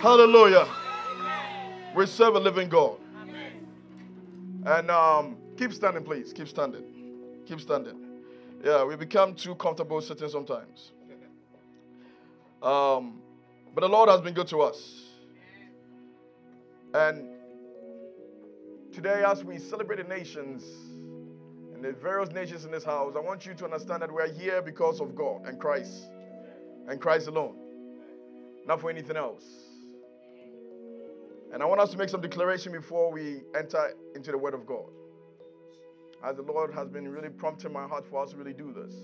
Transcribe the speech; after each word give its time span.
Hallelujah. 0.00 0.68
We 1.94 2.04
serve 2.04 2.34
a 2.36 2.40
living 2.40 2.68
God. 2.68 2.98
And 4.66 4.90
um, 4.90 5.38
keep 5.56 5.72
standing, 5.72 6.04
please. 6.04 6.34
Keep 6.34 6.48
standing. 6.48 6.84
Keep 7.46 7.60
standing. 7.62 7.98
Yeah, 8.62 8.84
we 8.84 8.96
become 8.96 9.34
too 9.34 9.54
comfortable 9.54 10.00
sitting 10.02 10.28
sometimes. 10.28 10.92
Um, 12.62 13.20
but 13.74 13.80
the 13.80 13.88
Lord 13.88 14.10
has 14.10 14.20
been 14.20 14.34
good 14.34 14.48
to 14.48 14.60
us. 14.60 15.02
And 16.92 17.28
today, 18.92 19.24
as 19.26 19.44
we 19.44 19.58
celebrate 19.58 19.96
the 19.96 20.14
nations 20.14 20.62
and 21.74 21.82
the 21.82 21.92
various 21.92 22.30
nations 22.32 22.66
in 22.66 22.70
this 22.70 22.84
house, 22.84 23.14
I 23.16 23.20
want 23.20 23.46
you 23.46 23.54
to 23.54 23.64
understand 23.64 24.02
that 24.02 24.12
we're 24.12 24.32
here 24.32 24.60
because 24.60 25.00
of 25.00 25.14
God 25.14 25.46
and 25.46 25.58
Christ 25.58 26.10
and 26.88 27.00
Christ 27.00 27.28
alone, 27.28 27.56
not 28.66 28.80
for 28.80 28.90
anything 28.90 29.16
else. 29.16 29.44
And 31.52 31.62
I 31.62 31.66
want 31.66 31.80
us 31.80 31.90
to 31.90 31.98
make 31.98 32.08
some 32.08 32.20
declaration 32.20 32.72
before 32.72 33.10
we 33.10 33.42
enter 33.56 33.94
into 34.14 34.32
the 34.32 34.38
Word 34.38 34.54
of 34.54 34.66
God. 34.66 34.90
As 36.24 36.36
the 36.36 36.42
Lord 36.42 36.72
has 36.74 36.88
been 36.88 37.08
really 37.08 37.28
prompting 37.28 37.72
my 37.72 37.86
heart 37.86 38.04
for 38.10 38.22
us 38.22 38.30
to 38.30 38.36
really 38.36 38.52
do 38.52 38.72
this. 38.72 38.94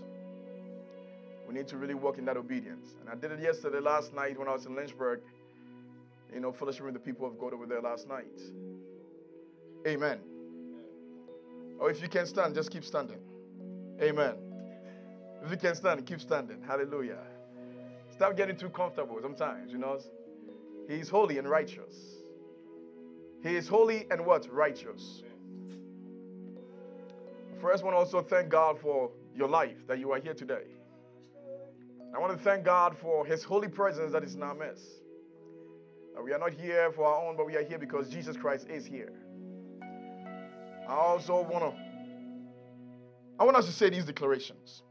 We 1.47 1.55
need 1.55 1.69
to 1.69 1.77
really 1.77 1.95
walk 1.95 2.19
in 2.19 2.25
that 2.25 2.37
obedience. 2.37 2.97
And 3.01 3.09
I 3.11 3.15
did 3.15 3.33
it 3.33 3.41
yesterday, 3.41 3.81
last 3.81 4.15
night, 4.15 4.39
when 4.39 4.49
I 4.49 4.53
was 4.53 4.67
in 4.67 4.75
Lynchburg, 4.75 5.21
you 6.33 6.41
know, 6.41 6.53
fellowship 6.53 6.85
with 6.85 6.95
the 6.95 7.01
people 7.01 7.27
of 7.27 7.39
God 7.39 7.53
over 7.53 7.67
there 7.67 7.81
last 7.81 8.09
night. 8.09 8.41
Amen. 9.87 10.19
Or 11.79 11.91
if 11.91 12.01
you 12.01 12.09
can 12.09 12.27
stand, 12.27 12.55
just 12.55 12.71
keep 12.71 12.85
standing. 12.85 13.19
Amen. 14.01 14.35
If 15.45 15.51
you 15.51 15.57
can 15.57 15.75
stand, 15.75 16.07
keep 16.07 16.21
standing. 16.21 16.63
Hallelujah. 16.67 17.19
Stop 18.11 18.37
getting 18.37 18.57
too 18.57 18.71
comfortable 18.71 19.19
sometimes, 19.21 19.73
you 19.73 19.79
know. 19.79 19.99
He 20.89 20.95
is 20.95 21.09
holy 21.09 21.39
and 21.39 21.49
righteous. 21.49 22.22
He 23.43 23.57
is 23.57 23.67
holy 23.69 24.07
and 24.11 24.25
what? 24.25 24.53
Righteous. 24.53 25.23
First, 27.61 27.83
I 27.83 27.87
want 27.87 27.95
to 27.95 27.99
also 27.99 28.23
thank 28.23 28.49
God 28.49 28.79
for 28.81 29.11
your 29.35 29.49
life 29.49 29.77
that 29.89 29.99
you 29.99 30.13
are 30.13 30.19
here 30.19 30.35
today. 30.35 30.65
I 32.15 32.19
want 32.19 32.37
to 32.37 32.43
thank 32.43 32.65
God 32.65 32.97
for 33.01 33.25
His 33.25 33.43
holy 33.43 33.69
presence 33.69 34.13
that 34.13 34.23
is 34.23 34.35
in 34.35 34.43
our 34.43 34.55
midst. 34.55 34.85
That 36.15 36.23
we 36.23 36.33
are 36.33 36.39
not 36.39 36.53
here 36.53 36.93
for 36.93 37.07
our 37.07 37.27
own, 37.27 37.37
but 37.37 37.47
we 37.47 37.57
are 37.57 37.63
here 37.63 37.79
because 37.79 38.09
Jesus 38.09 38.37
Christ 38.37 38.69
is 38.69 38.85
here. 38.85 39.13
I 40.89 40.95
also 40.95 41.41
want 41.43 41.65
to 41.65 41.83
I 43.41 43.45
want 43.45 43.57
us 43.57 43.67
to 43.67 43.73
say 43.73 43.91
these 43.91 44.05
declarations. 44.05 44.83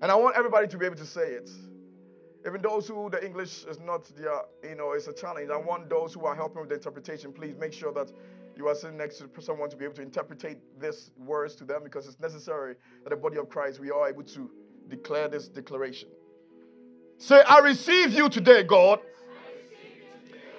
And 0.00 0.10
I 0.10 0.16
want 0.16 0.36
everybody 0.36 0.66
to 0.68 0.78
be 0.78 0.86
able 0.86 0.96
to 0.96 1.06
say 1.06 1.32
it. 1.32 1.50
Even 2.46 2.60
those 2.60 2.88
who 2.88 3.08
the 3.08 3.24
English 3.24 3.64
is 3.64 3.78
not 3.78 4.04
their, 4.16 4.32
uh, 4.34 4.42
you 4.64 4.74
know, 4.74 4.92
it's 4.92 5.06
a 5.06 5.12
challenge. 5.12 5.50
I 5.50 5.56
want 5.56 5.88
those 5.88 6.12
who 6.12 6.24
are 6.24 6.34
helping 6.34 6.60
with 6.60 6.70
the 6.70 6.74
interpretation, 6.74 7.32
please 7.32 7.54
make 7.56 7.72
sure 7.72 7.92
that 7.92 8.12
you 8.56 8.68
are 8.68 8.74
sitting 8.74 8.96
next 8.96 9.18
to 9.18 9.42
someone 9.42 9.70
to 9.70 9.76
be 9.76 9.84
able 9.84 9.94
to 9.94 10.02
interpret 10.02 10.44
these 10.78 11.10
words 11.16 11.54
to 11.56 11.64
them 11.64 11.82
because 11.84 12.06
it's 12.06 12.18
necessary 12.20 12.74
that 13.04 13.10
the 13.10 13.16
body 13.16 13.38
of 13.38 13.48
Christ 13.48 13.80
we 13.80 13.90
are 13.90 14.08
able 14.08 14.24
to 14.24 14.50
declare 14.88 15.28
this 15.28 15.48
declaration. 15.48 16.08
Say, 17.18 17.40
I 17.42 17.60
receive 17.60 18.12
you 18.12 18.28
today, 18.28 18.64
God. 18.64 19.00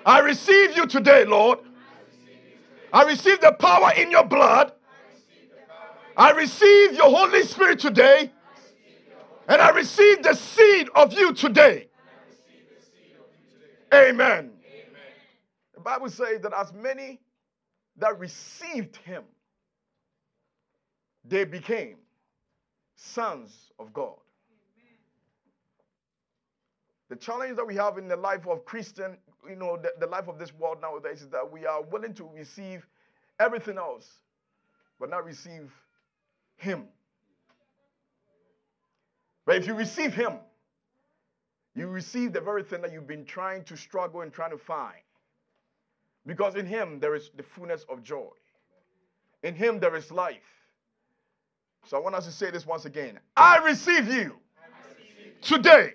I 0.05 0.19
receive 0.19 0.75
you 0.75 0.85
today, 0.85 1.25
Lord. 1.25 1.59
I 2.91 3.03
receive 3.03 3.41
the 3.41 3.51
power 3.51 3.91
in 3.97 4.09
your 4.11 4.23
blood. 4.23 4.71
I 6.15 6.31
receive 6.31 6.93
your 6.93 7.09
Holy 7.09 7.43
Spirit 7.43 7.79
today. 7.79 8.31
And 9.47 9.61
I 9.61 9.69
receive 9.71 10.23
the 10.23 10.33
seed 10.33 10.89
of 10.95 11.13
you 11.13 11.33
today. 11.33 11.87
Amen. 13.93 14.51
The 15.75 15.81
Bible 15.81 16.09
says 16.09 16.41
that 16.41 16.53
as 16.53 16.73
many 16.73 17.19
that 17.97 18.17
received 18.19 18.95
him, 18.97 19.23
they 21.25 21.43
became 21.43 21.97
sons 22.95 23.71
of 23.79 23.93
God. 23.93 24.15
The 27.09 27.15
challenge 27.17 27.57
that 27.57 27.67
we 27.67 27.75
have 27.75 27.97
in 27.97 28.07
the 28.07 28.15
life 28.15 28.47
of 28.47 28.65
Christian, 28.65 29.17
you 29.47 29.55
know, 29.55 29.77
the, 29.77 29.93
the 29.99 30.07
life 30.07 30.27
of 30.27 30.39
this 30.39 30.53
world 30.53 30.79
nowadays 30.81 31.21
is 31.21 31.29
that 31.29 31.51
we 31.51 31.65
are 31.65 31.83
willing 31.83 32.13
to 32.15 32.27
receive 32.33 32.87
everything 33.39 33.77
else, 33.77 34.09
but 34.99 35.09
not 35.09 35.23
receive 35.23 35.71
Him. 36.55 36.85
But 39.45 39.57
if 39.57 39.67
you 39.67 39.73
receive 39.73 40.13
Him, 40.13 40.33
you 41.75 41.87
receive 41.87 42.33
the 42.33 42.41
very 42.41 42.63
thing 42.63 42.81
that 42.81 42.93
you've 42.93 43.07
been 43.07 43.25
trying 43.25 43.63
to 43.65 43.75
struggle 43.75 44.21
and 44.21 44.31
trying 44.31 44.51
to 44.51 44.57
find. 44.57 44.97
Because 46.25 46.55
in 46.55 46.65
Him 46.65 46.99
there 46.99 47.15
is 47.15 47.31
the 47.35 47.43
fullness 47.43 47.85
of 47.89 48.03
joy, 48.03 48.29
in 49.43 49.55
Him 49.55 49.79
there 49.79 49.95
is 49.95 50.11
life. 50.11 50.41
So 51.85 51.97
I 51.97 51.99
want 51.99 52.15
us 52.15 52.25
to 52.25 52.31
say 52.31 52.49
this 52.49 52.65
once 52.65 52.85
again 52.85 53.19
I 53.35 53.57
receive 53.57 54.07
you, 54.07 54.37
today 55.41 55.93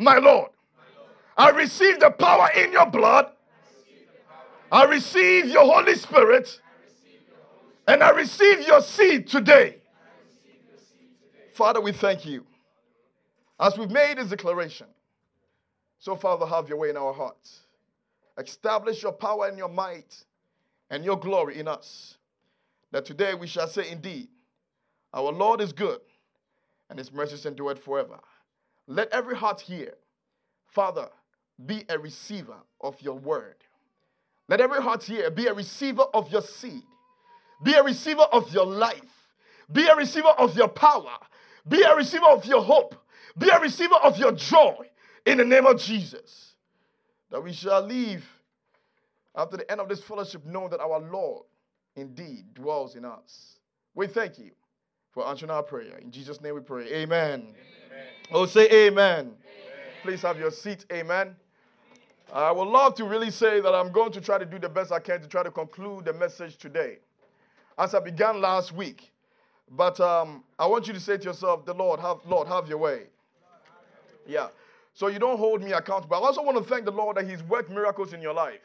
my 0.00 0.18
Lord. 0.18 0.50
I 1.36 1.50
receive 1.50 2.00
the 2.00 2.10
power 2.10 2.50
in 2.56 2.72
your 2.72 2.86
blood. 2.86 3.30
I 4.72 4.84
receive 4.84 5.46
your 5.46 5.64
Holy 5.64 5.94
Spirit. 5.94 6.60
And 7.86 8.02
I 8.02 8.10
receive 8.10 8.66
your 8.66 8.82
seed 8.82 9.26
today. 9.26 9.76
Father, 11.52 11.80
we 11.80 11.92
thank 11.92 12.24
you. 12.24 12.46
As 13.60 13.76
we've 13.76 13.90
made 13.90 14.16
this 14.16 14.28
declaration, 14.28 14.86
so 15.98 16.16
Father, 16.16 16.46
have 16.46 16.68
your 16.68 16.78
way 16.78 16.88
in 16.88 16.96
our 16.96 17.12
hearts. 17.12 17.60
Establish 18.38 19.02
your 19.02 19.12
power 19.12 19.48
and 19.48 19.58
your 19.58 19.68
might 19.68 20.24
and 20.88 21.04
your 21.04 21.18
glory 21.18 21.58
in 21.58 21.68
us. 21.68 22.16
That 22.90 23.04
today 23.04 23.34
we 23.34 23.46
shall 23.46 23.68
say, 23.68 23.90
indeed, 23.90 24.28
our 25.12 25.30
Lord 25.30 25.60
is 25.60 25.72
good 25.74 26.00
and 26.88 26.98
his 26.98 27.12
mercies 27.12 27.44
endure 27.44 27.76
forever. 27.76 28.18
Let 28.86 29.10
every 29.12 29.36
heart 29.36 29.60
here, 29.60 29.94
Father, 30.66 31.08
be 31.66 31.84
a 31.90 31.98
receiver 31.98 32.56
of 32.80 33.00
your 33.02 33.18
word. 33.18 33.56
Let 34.48 34.62
every 34.62 34.80
heart 34.80 35.04
here 35.04 35.30
be 35.30 35.46
a 35.46 35.54
receiver 35.54 36.04
of 36.14 36.32
your 36.32 36.42
seed, 36.42 36.82
be 37.62 37.74
a 37.74 37.82
receiver 37.82 38.26
of 38.32 38.52
your 38.54 38.66
life, 38.66 39.28
be 39.70 39.86
a 39.86 39.94
receiver 39.94 40.34
of 40.38 40.56
your 40.56 40.68
power, 40.68 41.18
be 41.68 41.82
a 41.82 41.94
receiver 41.94 42.26
of 42.26 42.44
your 42.46 42.62
hope, 42.62 42.96
be 43.38 43.48
a 43.48 43.60
receiver 43.60 43.96
of 43.96 44.18
your 44.18 44.32
joy 44.32 44.76
in 45.26 45.38
the 45.38 45.44
name 45.44 45.66
of 45.66 45.80
Jesus. 45.80 46.54
That 47.30 47.42
we 47.42 47.52
shall 47.52 47.82
leave 47.82 48.24
after 49.36 49.56
the 49.56 49.70
end 49.70 49.80
of 49.80 49.88
this 49.88 50.02
fellowship 50.02 50.44
knowing 50.44 50.70
that 50.70 50.80
our 50.80 51.00
Lord 51.00 51.44
indeed 51.96 52.54
dwells 52.54 52.96
in 52.96 53.04
us. 53.04 53.58
We 53.94 54.06
thank 54.06 54.38
you 54.38 54.50
for 55.12 55.26
answering 55.26 55.50
our 55.50 55.62
prayer. 55.62 55.98
In 55.98 56.10
Jesus' 56.10 56.40
name 56.40 56.54
we 56.54 56.60
pray. 56.60 56.86
Amen. 56.92 57.40
Amen. 57.40 57.56
Oh, 58.32 58.46
say 58.46 58.68
amen. 58.70 59.18
amen. 59.18 59.34
Please 60.02 60.22
have 60.22 60.38
your 60.38 60.50
seat. 60.50 60.84
Amen. 60.92 61.34
I 62.32 62.52
would 62.52 62.68
love 62.68 62.94
to 62.96 63.04
really 63.04 63.30
say 63.30 63.60
that 63.60 63.74
I'm 63.74 63.90
going 63.90 64.12
to 64.12 64.20
try 64.20 64.38
to 64.38 64.44
do 64.44 64.58
the 64.58 64.68
best 64.68 64.92
I 64.92 65.00
can 65.00 65.20
to 65.20 65.26
try 65.26 65.42
to 65.42 65.50
conclude 65.50 66.04
the 66.04 66.12
message 66.12 66.56
today. 66.56 66.98
As 67.76 67.94
I 67.94 68.00
began 68.00 68.40
last 68.40 68.72
week. 68.72 69.10
But 69.70 70.00
um, 70.00 70.44
I 70.58 70.66
want 70.66 70.86
you 70.86 70.92
to 70.92 71.00
say 71.00 71.16
to 71.16 71.24
yourself, 71.24 71.64
the 71.64 71.74
Lord, 71.74 72.00
have 72.00 72.18
Lord, 72.26 72.48
have 72.48 72.68
your 72.68 72.78
way. 72.78 73.04
Yeah. 74.26 74.48
So 74.94 75.08
you 75.08 75.18
don't 75.18 75.38
hold 75.38 75.62
me 75.62 75.72
accountable. 75.72 76.16
I 76.16 76.20
also 76.20 76.42
want 76.42 76.58
to 76.58 76.64
thank 76.64 76.84
the 76.84 76.92
Lord 76.92 77.16
that 77.16 77.28
He's 77.28 77.42
worked 77.44 77.70
miracles 77.70 78.12
in 78.12 78.20
your 78.20 78.34
life. 78.34 78.60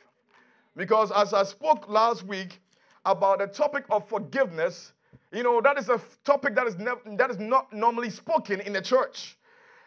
Because 0.75 1.11
as 1.11 1.33
I 1.33 1.43
spoke 1.43 1.87
last 1.87 2.23
week 2.23 2.59
about 3.05 3.39
the 3.39 3.47
topic 3.47 3.85
of 3.89 4.07
forgiveness, 4.09 4.93
you 5.31 5.43
know, 5.43 5.61
that 5.61 5.77
is 5.77 5.89
a 5.89 6.01
topic 6.23 6.55
that 6.55 6.67
is, 6.67 6.77
ne- 6.77 7.15
that 7.17 7.29
is 7.29 7.39
not 7.39 7.71
normally 7.71 8.09
spoken 8.09 8.59
in 8.61 8.73
the 8.73 8.81
church. 8.81 9.37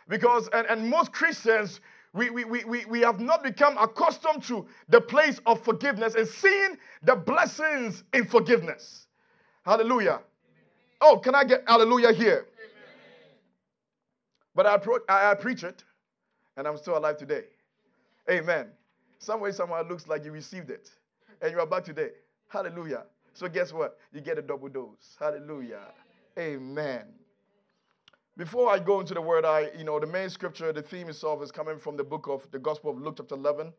Because, 0.09 0.49
and, 0.53 0.67
and 0.69 0.89
most 0.89 1.13
Christians, 1.13 1.81
we, 2.15 2.31
we, 2.31 2.45
we, 2.45 2.85
we 2.87 3.01
have 3.01 3.21
not 3.21 3.43
become 3.43 3.77
accustomed 3.79 4.43
to 4.45 4.67
the 4.89 5.01
place 5.01 5.41
of 5.47 5.63
forgiveness 5.63 6.15
and 6.15 6.27
seeing 6.27 6.77
the 7.03 7.15
blessings 7.15 8.05
in 8.15 8.25
forgiveness. 8.25 9.07
Hallelujah. 9.65 10.21
Oh, 11.01 11.19
can 11.19 11.35
I 11.35 11.45
get 11.45 11.63
hallelujah 11.67 12.13
here? 12.13 12.47
But 14.59 14.67
I, 14.67 14.77
pro- 14.77 14.99
I, 15.09 15.31
I 15.31 15.35
preach 15.37 15.63
it, 15.63 15.85
and 16.57 16.67
I'm 16.67 16.77
still 16.77 16.99
alive 16.99 17.17
today. 17.17 17.45
Amen. 18.29 18.67
Some 19.21 19.41
way, 19.41 19.53
somehow, 19.53 19.83
it 19.83 19.89
looks 19.89 20.09
like 20.09 20.25
you 20.25 20.33
received 20.33 20.69
it, 20.69 20.91
and 21.41 21.53
you 21.53 21.61
are 21.61 21.67
back 21.67 21.85
today. 21.85 22.09
Hallelujah. 22.49 23.05
So 23.35 23.49
guess 23.49 23.73
what? 23.73 23.99
You 24.13 24.21
get 24.21 24.37
a 24.37 24.43
double 24.43 24.69
dose. 24.69 25.17
Hallelujah. 25.21 25.93
Amen. 26.37 27.03
Before 28.37 28.69
I 28.69 28.81
go 28.81 28.99
into 28.99 29.15
the 29.15 29.21
word, 29.21 29.45
I, 29.45 29.71
you 29.79 29.85
know, 29.85 30.01
the 30.01 30.09
main 30.09 30.29
scripture, 30.29 30.73
the 30.73 30.83
theme 30.83 31.09
itself 31.09 31.41
is 31.41 31.53
coming 31.53 31.79
from 31.79 31.97
the 31.97 32.03
book 32.03 32.27
of 32.27 32.51
the 32.51 32.59
Gospel 32.59 32.91
of 32.91 33.01
Luke, 33.01 33.15
chapter 33.19 33.37
11. 33.37 33.73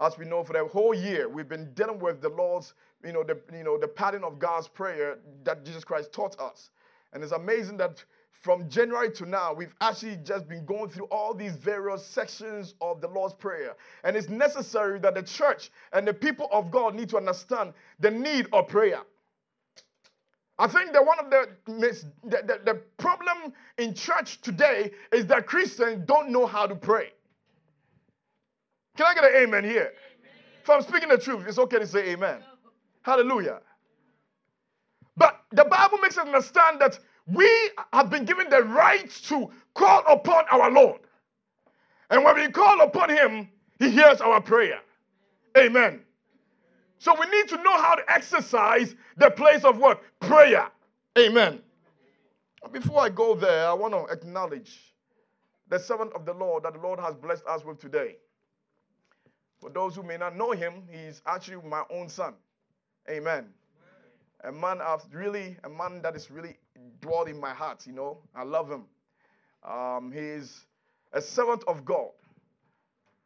As 0.00 0.18
we 0.18 0.26
know, 0.26 0.44
for 0.44 0.52
the 0.52 0.66
whole 0.66 0.92
year, 0.92 1.30
we've 1.30 1.48
been 1.48 1.72
dealing 1.72 1.98
with 1.98 2.20
the 2.20 2.28
Lord's, 2.28 2.74
you 3.02 3.12
know, 3.14 3.22
the, 3.22 3.40
you 3.56 3.64
know, 3.64 3.78
the 3.78 3.88
pattern 3.88 4.22
of 4.22 4.38
God's 4.38 4.68
prayer 4.68 5.16
that 5.44 5.64
Jesus 5.64 5.82
Christ 5.82 6.12
taught 6.12 6.38
us. 6.38 6.72
And 7.14 7.22
it's 7.22 7.32
amazing 7.32 7.78
that 7.78 8.04
from 8.42 8.68
January 8.68 9.10
to 9.12 9.26
now, 9.26 9.52
we've 9.52 9.74
actually 9.80 10.16
just 10.24 10.48
been 10.48 10.64
going 10.64 10.88
through 10.88 11.06
all 11.06 11.34
these 11.34 11.56
various 11.56 12.04
sections 12.04 12.74
of 12.80 13.00
the 13.00 13.08
Lord's 13.08 13.34
Prayer. 13.34 13.76
And 14.04 14.16
it's 14.16 14.28
necessary 14.28 14.98
that 15.00 15.14
the 15.14 15.22
church 15.22 15.70
and 15.92 16.06
the 16.06 16.14
people 16.14 16.48
of 16.52 16.70
God 16.70 16.94
need 16.94 17.08
to 17.10 17.16
understand 17.16 17.72
the 18.00 18.10
need 18.10 18.46
of 18.52 18.68
prayer. 18.68 19.00
I 20.58 20.68
think 20.68 20.92
that 20.92 21.04
one 21.04 21.18
of 21.18 21.30
the, 21.30 21.48
the, 21.66 22.06
the, 22.24 22.60
the 22.64 22.74
problem 22.96 23.52
in 23.76 23.92
church 23.92 24.40
today 24.40 24.90
is 25.12 25.26
that 25.26 25.46
Christians 25.46 26.04
don't 26.06 26.30
know 26.30 26.46
how 26.46 26.66
to 26.66 26.74
pray. 26.74 27.10
Can 28.96 29.06
I 29.06 29.14
get 29.14 29.24
an 29.24 29.32
amen 29.36 29.64
here? 29.64 29.92
Amen. 29.92 30.30
If 30.62 30.70
I'm 30.70 30.82
speaking 30.82 31.10
the 31.10 31.18
truth, 31.18 31.44
it's 31.46 31.58
okay 31.58 31.78
to 31.78 31.86
say 31.86 32.10
amen. 32.10 32.38
Hallelujah. 33.02 33.60
But 35.16 35.40
the 35.52 35.64
Bible 35.64 35.98
makes 35.98 36.16
us 36.16 36.26
understand 36.26 36.80
that 36.80 36.98
we 37.26 37.70
have 37.92 38.10
been 38.10 38.24
given 38.24 38.48
the 38.50 38.62
right 38.62 39.10
to 39.24 39.50
call 39.74 40.02
upon 40.06 40.44
our 40.50 40.70
Lord. 40.70 41.00
And 42.10 42.24
when 42.24 42.36
we 42.36 42.48
call 42.48 42.80
upon 42.80 43.10
Him, 43.10 43.48
He 43.78 43.90
hears 43.90 44.20
our 44.20 44.40
prayer. 44.40 44.80
Amen. 45.58 46.00
So 46.98 47.14
we 47.18 47.26
need 47.26 47.48
to 47.48 47.56
know 47.56 47.76
how 47.76 47.94
to 47.94 48.12
exercise 48.12 48.94
the 49.16 49.30
place 49.30 49.64
of 49.64 49.78
what? 49.78 50.02
Prayer. 50.20 50.70
Amen. 51.18 51.60
Before 52.72 53.00
I 53.00 53.08
go 53.08 53.34
there, 53.34 53.68
I 53.68 53.72
want 53.72 53.94
to 53.94 54.12
acknowledge 54.12 54.94
the 55.68 55.78
servant 55.78 56.12
of 56.14 56.24
the 56.24 56.32
Lord 56.32 56.64
that 56.64 56.74
the 56.74 56.80
Lord 56.80 56.98
has 57.00 57.14
blessed 57.14 57.44
us 57.46 57.64
with 57.64 57.80
today. 57.80 58.16
For 59.60 59.70
those 59.70 59.96
who 59.96 60.02
may 60.02 60.16
not 60.16 60.36
know 60.36 60.52
him, 60.52 60.82
he's 60.90 61.22
actually 61.26 61.56
my 61.68 61.82
own 61.90 62.08
son. 62.08 62.34
Amen. 63.08 63.46
A 64.44 64.52
man 64.52 64.80
of 64.80 65.02
really, 65.12 65.56
a 65.64 65.68
man 65.68 66.02
that 66.02 66.14
is 66.14 66.30
really 66.30 66.56
dwelled 67.00 67.28
in 67.28 67.40
my 67.40 67.54
heart, 67.54 67.86
you 67.86 67.92
know. 67.92 68.18
I 68.34 68.44
love 68.44 68.70
him. 68.70 68.84
Um, 69.64 70.12
he's 70.12 70.64
a 71.12 71.20
servant 71.20 71.64
of 71.66 71.84
God. 71.84 72.10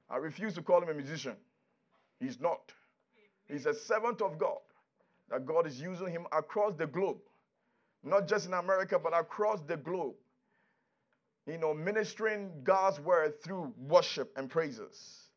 I 0.09 0.17
refuse 0.17 0.55
to 0.55 0.62
call 0.62 0.83
him 0.83 0.89
a 0.89 0.95
musician. 0.95 1.37
He's 2.21 2.41
not. 2.41 2.73
He's 3.49 3.67
a 3.67 3.75
servant 3.75 4.23
of 4.23 4.39
God. 4.39 4.59
That 5.31 5.47
God 5.47 5.67
is 5.67 5.81
using 5.81 6.09
him 6.09 6.27
across 6.33 6.75
the 6.75 6.87
globe. 6.87 7.19
Not 8.03 8.27
just 8.27 8.47
in 8.47 8.55
America, 8.55 8.99
but 8.99 9.17
across 9.17 9.61
the 9.61 9.77
globe. 9.77 10.15
You 11.47 11.59
know, 11.59 11.75
ministering 11.75 12.51
God's 12.63 13.01
word 13.01 13.41
through 13.43 13.73
worship 13.77 14.33
and 14.37 14.49
praises. 14.49 15.30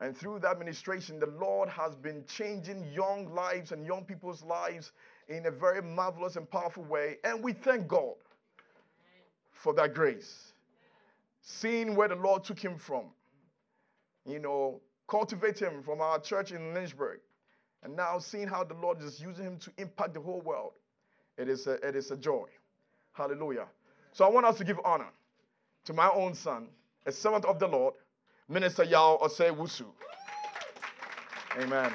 And 0.00 0.16
through 0.16 0.38
that 0.40 0.58
ministration, 0.58 1.18
the 1.18 1.26
Lord 1.26 1.68
has 1.68 1.96
been 1.96 2.24
changing 2.26 2.86
young 2.92 3.34
lives 3.34 3.72
and 3.72 3.84
young 3.84 4.04
people's 4.04 4.44
lives 4.44 4.92
in 5.28 5.46
a 5.46 5.50
very 5.50 5.82
marvelous 5.82 6.36
and 6.36 6.48
powerful 6.48 6.84
way. 6.84 7.16
And 7.24 7.42
we 7.42 7.52
thank 7.52 7.88
God 7.88 8.14
for 9.50 9.74
that 9.74 9.94
grace. 9.94 10.52
Seeing 11.42 11.96
where 11.96 12.08
the 12.08 12.14
Lord 12.14 12.44
took 12.44 12.58
him 12.58 12.78
from, 12.78 13.06
you 14.24 14.38
know, 14.38 14.80
cultivate 15.08 15.58
him 15.58 15.82
from 15.82 16.00
our 16.00 16.20
church 16.20 16.52
in 16.52 16.74
Lynchburg, 16.74 17.20
and 17.82 17.96
now 17.96 18.18
seeing 18.18 18.46
how 18.46 18.62
the 18.62 18.74
Lord 18.74 19.02
is 19.02 19.20
using 19.20 19.44
him 19.44 19.58
to 19.58 19.72
impact 19.78 20.14
the 20.14 20.20
whole 20.20 20.42
world, 20.42 20.72
it 21.36 21.48
is 21.48 21.66
a, 21.66 21.74
it 21.86 21.96
is 21.96 22.10
a 22.10 22.16
joy. 22.16 22.46
Hallelujah. 23.12 23.66
So 24.12 24.24
I 24.24 24.28
want 24.28 24.46
us 24.46 24.58
to 24.58 24.64
give 24.64 24.78
honor 24.84 25.08
to 25.86 25.92
my 25.92 26.10
own 26.10 26.34
son, 26.34 26.68
a 27.06 27.12
servant 27.12 27.44
of 27.46 27.58
the 27.58 27.66
Lord, 27.66 27.94
Minister 28.48 28.84
Yao 28.84 29.18
Osei 29.22 29.54
Wusu. 29.54 29.84
Amen. 31.60 31.92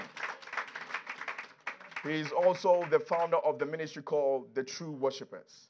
He 2.03 2.11
is 2.11 2.31
also 2.31 2.85
the 2.91 2.99
founder 2.99 3.37
of 3.37 3.57
the 3.59 3.65
ministry 3.65 4.03
called 4.03 4.53
The 4.53 4.63
True 4.63 4.91
Worshippers. 4.91 5.69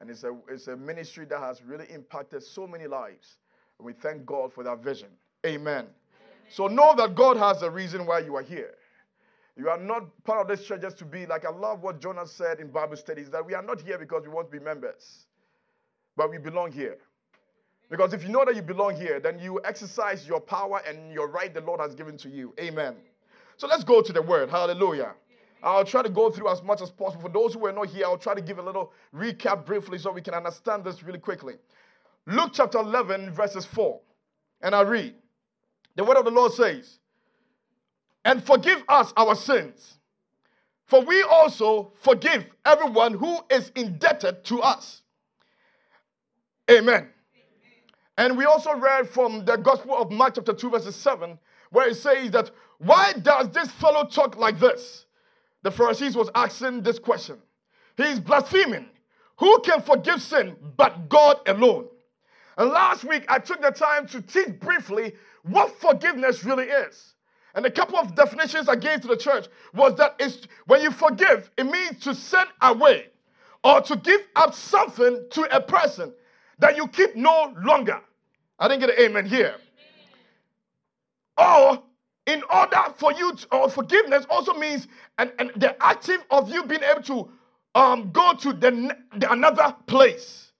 And 0.00 0.10
it's 0.10 0.24
a, 0.24 0.36
it's 0.48 0.68
a 0.68 0.76
ministry 0.76 1.24
that 1.26 1.38
has 1.38 1.62
really 1.62 1.86
impacted 1.90 2.42
so 2.42 2.66
many 2.66 2.86
lives. 2.86 3.38
And 3.78 3.86
we 3.86 3.92
thank 3.92 4.26
God 4.26 4.52
for 4.52 4.64
that 4.64 4.82
vision. 4.82 5.08
Amen. 5.46 5.72
Amen. 5.72 5.86
So 6.50 6.66
know 6.66 6.94
that 6.96 7.14
God 7.14 7.36
has 7.36 7.62
a 7.62 7.70
reason 7.70 8.06
why 8.06 8.20
you 8.20 8.36
are 8.36 8.42
here. 8.42 8.74
You 9.56 9.70
are 9.70 9.78
not 9.78 10.04
part 10.24 10.40
of 10.40 10.48
this 10.48 10.66
church 10.66 10.82
just 10.82 10.98
to 10.98 11.04
be 11.04 11.26
like 11.26 11.44
I 11.44 11.50
love 11.50 11.82
what 11.82 12.00
Jonah 12.00 12.26
said 12.26 12.60
in 12.60 12.68
Bible 12.68 12.96
studies 12.96 13.28
that 13.30 13.44
we 13.44 13.54
are 13.54 13.62
not 13.62 13.80
here 13.80 13.98
because 13.98 14.22
we 14.22 14.28
want 14.28 14.52
to 14.52 14.56
be 14.56 14.64
members, 14.64 15.26
but 16.16 16.30
we 16.30 16.38
belong 16.38 16.70
here. 16.70 16.98
Because 17.90 18.12
if 18.12 18.22
you 18.22 18.28
know 18.28 18.44
that 18.44 18.54
you 18.54 18.62
belong 18.62 18.96
here, 18.96 19.18
then 19.18 19.38
you 19.38 19.60
exercise 19.64 20.26
your 20.26 20.40
power 20.40 20.82
and 20.86 21.12
your 21.12 21.28
right 21.28 21.52
the 21.52 21.62
Lord 21.62 21.80
has 21.80 21.94
given 21.94 22.16
to 22.18 22.28
you. 22.28 22.52
Amen. 22.60 22.94
So 23.56 23.66
let's 23.66 23.84
go 23.84 24.02
to 24.02 24.12
the 24.12 24.22
word. 24.22 24.50
Hallelujah. 24.50 25.14
I'll 25.62 25.84
try 25.84 26.02
to 26.02 26.10
go 26.10 26.30
through 26.30 26.50
as 26.50 26.62
much 26.62 26.80
as 26.82 26.90
possible. 26.90 27.22
For 27.22 27.28
those 27.28 27.54
who 27.54 27.66
are 27.66 27.72
not 27.72 27.88
here, 27.88 28.04
I'll 28.04 28.18
try 28.18 28.34
to 28.34 28.42
give 28.42 28.58
a 28.58 28.62
little 28.62 28.92
recap 29.14 29.66
briefly 29.66 29.98
so 29.98 30.12
we 30.12 30.20
can 30.20 30.34
understand 30.34 30.84
this 30.84 31.02
really 31.02 31.18
quickly. 31.18 31.54
Luke 32.26 32.50
chapter 32.52 32.78
11, 32.78 33.32
verses 33.32 33.64
4. 33.64 34.00
And 34.60 34.74
I 34.74 34.82
read 34.82 35.14
The 35.96 36.04
word 36.04 36.16
of 36.16 36.26
the 36.26 36.30
Lord 36.30 36.52
says, 36.52 36.98
And 38.24 38.44
forgive 38.44 38.82
us 38.88 39.12
our 39.16 39.34
sins, 39.34 39.98
for 40.86 41.00
we 41.00 41.22
also 41.22 41.92
forgive 42.02 42.44
everyone 42.64 43.14
who 43.14 43.38
is 43.50 43.72
indebted 43.74 44.44
to 44.44 44.60
us. 44.60 45.02
Amen. 46.70 47.08
And 48.18 48.36
we 48.36 48.46
also 48.46 48.74
read 48.74 49.08
from 49.08 49.44
the 49.44 49.56
Gospel 49.56 49.96
of 49.96 50.10
Mark, 50.10 50.34
chapter 50.34 50.52
2, 50.52 50.70
verses 50.70 50.96
7, 50.96 51.38
where 51.70 51.88
it 51.88 51.94
says 51.94 52.32
that, 52.32 52.50
Why 52.78 53.12
does 53.12 53.48
this 53.50 53.70
fellow 53.70 54.04
talk 54.04 54.36
like 54.36 54.58
this? 54.58 55.06
The 55.62 55.70
Pharisees 55.70 56.16
was 56.16 56.28
asking 56.34 56.82
this 56.82 56.98
question. 56.98 57.36
He 57.96 58.02
is 58.02 58.18
blaspheming. 58.18 58.86
Who 59.38 59.60
can 59.60 59.80
forgive 59.80 60.20
sin 60.20 60.56
but 60.76 61.08
God 61.08 61.38
alone? 61.46 61.86
And 62.56 62.70
last 62.70 63.04
week, 63.04 63.24
I 63.28 63.38
took 63.38 63.62
the 63.62 63.70
time 63.70 64.08
to 64.08 64.20
teach 64.20 64.58
briefly 64.58 65.14
what 65.44 65.78
forgiveness 65.80 66.42
really 66.42 66.66
is. 66.66 67.14
And 67.54 67.64
a 67.66 67.70
couple 67.70 67.98
of 67.98 68.16
definitions 68.16 68.68
I 68.68 68.74
gave 68.74 69.00
to 69.02 69.08
the 69.08 69.16
church 69.16 69.46
was 69.72 69.94
that 69.94 70.16
it's, 70.18 70.48
when 70.66 70.82
you 70.82 70.90
forgive, 70.90 71.52
it 71.56 71.64
means 71.64 72.00
to 72.00 72.16
send 72.16 72.48
away 72.62 73.10
or 73.62 73.80
to 73.80 73.94
give 73.94 74.22
up 74.34 74.54
something 74.54 75.24
to 75.30 75.56
a 75.56 75.60
person 75.60 76.12
that 76.58 76.76
you 76.76 76.88
keep 76.88 77.16
no 77.16 77.54
longer. 77.62 78.00
I 78.58 78.68
didn't 78.68 78.80
get 78.80 78.98
an 78.98 79.04
amen 79.04 79.26
here. 79.26 79.54
Or 81.36 81.82
in 82.26 82.42
order 82.52 82.82
for 82.96 83.12
you 83.12 83.34
to, 83.34 83.46
or 83.52 83.70
forgiveness 83.70 84.26
also 84.28 84.54
means 84.54 84.88
and, 85.18 85.32
and 85.38 85.52
the 85.56 85.80
active 85.82 86.24
of 86.30 86.50
you 86.50 86.64
being 86.64 86.82
able 86.82 87.02
to 87.02 87.30
um, 87.74 88.10
go 88.12 88.34
to 88.34 88.52
the, 88.52 88.96
the 89.16 89.30
another 89.30 89.74
place. 89.86 90.52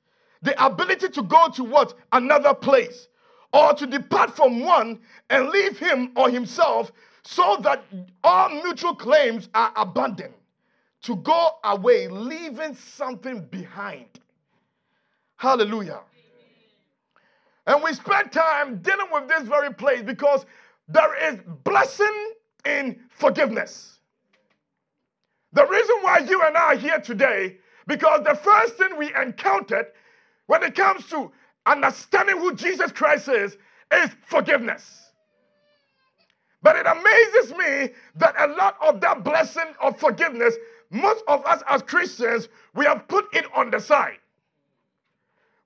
The 0.42 0.64
ability 0.64 1.08
to 1.08 1.22
go 1.22 1.48
to 1.48 1.64
what? 1.64 1.94
Another 2.12 2.54
place. 2.54 3.08
Or 3.52 3.74
to 3.74 3.86
depart 3.86 4.36
from 4.36 4.60
one 4.60 5.00
and 5.30 5.48
leave 5.48 5.78
him 5.78 6.12
or 6.16 6.30
himself 6.30 6.92
so 7.24 7.58
that 7.62 7.82
all 8.22 8.50
mutual 8.62 8.94
claims 8.94 9.48
are 9.54 9.72
abandoned. 9.74 10.34
To 11.02 11.16
go 11.16 11.50
away 11.64 12.08
leaving 12.08 12.74
something 12.74 13.46
behind 13.46 14.06
hallelujah 15.38 16.00
and 17.68 17.82
we 17.82 17.92
spent 17.92 18.32
time 18.32 18.78
dealing 18.78 19.08
with 19.12 19.28
this 19.28 19.46
very 19.46 19.72
place 19.72 20.02
because 20.02 20.46
there 20.88 21.30
is 21.30 21.38
blessing 21.64 22.32
in 22.64 22.98
forgiveness. 23.10 23.98
The 25.52 25.66
reason 25.66 25.96
why 26.00 26.18
you 26.20 26.42
and 26.42 26.56
I 26.56 26.60
are 26.60 26.76
here 26.76 26.98
today, 26.98 27.58
because 27.86 28.24
the 28.24 28.34
first 28.34 28.76
thing 28.76 28.96
we 28.96 29.14
encountered 29.14 29.86
when 30.46 30.62
it 30.62 30.74
comes 30.74 31.06
to 31.08 31.30
understanding 31.66 32.38
who 32.38 32.54
Jesus 32.54 32.90
Christ 32.90 33.28
is, 33.28 33.58
is 33.92 34.10
forgiveness. 34.26 35.10
But 36.62 36.76
it 36.76 36.86
amazes 36.86 37.52
me 37.52 37.94
that 38.16 38.34
a 38.38 38.46
lot 38.54 38.76
of 38.80 39.02
that 39.02 39.22
blessing 39.24 39.74
of 39.82 40.00
forgiveness, 40.00 40.54
most 40.90 41.22
of 41.28 41.44
us 41.44 41.62
as 41.68 41.82
Christians, 41.82 42.48
we 42.74 42.86
have 42.86 43.06
put 43.08 43.26
it 43.34 43.44
on 43.54 43.70
the 43.70 43.78
side. 43.78 44.18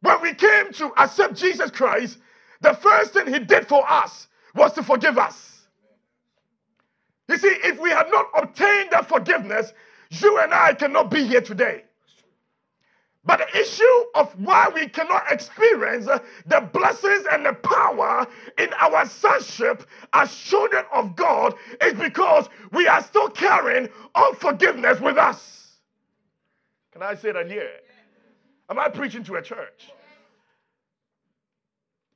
When 0.02 0.20
we 0.20 0.34
came 0.34 0.72
to 0.74 0.92
accept 1.00 1.34
Jesus 1.34 1.70
Christ, 1.70 2.18
the 2.60 2.74
first 2.74 3.12
thing 3.12 3.32
he 3.32 3.38
did 3.38 3.66
for 3.66 3.88
us 3.90 4.28
was 4.54 4.72
to 4.74 4.82
forgive 4.82 5.16
us. 5.16 5.66
You 7.28 7.38
see, 7.38 7.56
if 7.64 7.80
we 7.80 7.90
had 7.90 8.08
not 8.10 8.26
obtained 8.36 8.90
that 8.90 9.08
forgiveness, 9.08 9.72
you 10.10 10.38
and 10.38 10.52
I 10.52 10.74
cannot 10.74 11.10
be 11.10 11.24
here 11.24 11.40
today. 11.40 11.84
But 13.24 13.38
the 13.38 13.60
issue 13.60 14.04
of 14.16 14.32
why 14.40 14.68
we 14.74 14.88
cannot 14.88 15.30
experience 15.30 16.06
the 16.46 16.60
blessings 16.72 17.24
and 17.30 17.46
the 17.46 17.52
power 17.52 18.26
in 18.58 18.72
our 18.80 19.06
sonship 19.06 19.88
as 20.12 20.34
children 20.34 20.84
of 20.92 21.14
God 21.14 21.54
is 21.80 21.94
because 21.94 22.48
we 22.72 22.88
are 22.88 23.02
still 23.02 23.28
carrying 23.28 23.88
unforgiveness 24.16 25.00
with 25.00 25.16
us. 25.16 25.78
Can 26.92 27.02
I 27.02 27.14
say 27.14 27.30
that 27.30 27.48
here? 27.48 27.70
Am 28.70 28.78
I 28.78 28.88
preaching 28.88 29.24
to 29.24 29.36
a 29.36 29.42
church? 29.42 29.90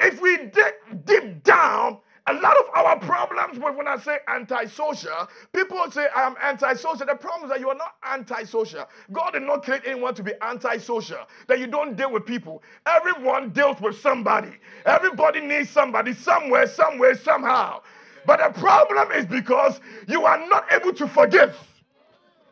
If 0.00 0.20
we 0.20 0.36
dig 0.36 1.04
deep 1.04 1.42
down 1.42 1.98
a 2.28 2.34
lot 2.34 2.56
of 2.56 2.64
our 2.74 2.98
problems 2.98 3.58
with 3.58 3.76
when 3.76 3.86
I 3.86 3.96
say 3.98 4.18
antisocial, 4.28 5.28
people 5.52 5.90
say 5.92 6.08
I'm 6.14 6.34
antisocial. 6.42 7.06
The 7.06 7.14
problem 7.14 7.44
is 7.44 7.50
that 7.50 7.60
you 7.60 7.68
are 7.68 7.76
not 7.76 7.94
antisocial. 8.04 8.88
God 9.12 9.30
did 9.32 9.42
not 9.42 9.62
create 9.62 9.82
anyone 9.86 10.14
to 10.14 10.24
be 10.24 10.32
antisocial, 10.42 11.20
that 11.46 11.60
you 11.60 11.68
don't 11.68 11.96
deal 11.96 12.10
with 12.10 12.26
people. 12.26 12.64
Everyone 12.84 13.50
deals 13.50 13.80
with 13.80 14.00
somebody. 14.00 14.50
Everybody 14.84 15.40
needs 15.40 15.70
somebody 15.70 16.14
somewhere, 16.14 16.66
somewhere, 16.66 17.16
somehow. 17.16 17.82
But 18.26 18.40
the 18.40 18.60
problem 18.60 19.12
is 19.12 19.24
because 19.24 19.80
you 20.08 20.24
are 20.24 20.48
not 20.48 20.72
able 20.72 20.92
to 20.94 21.06
forgive. 21.06 21.56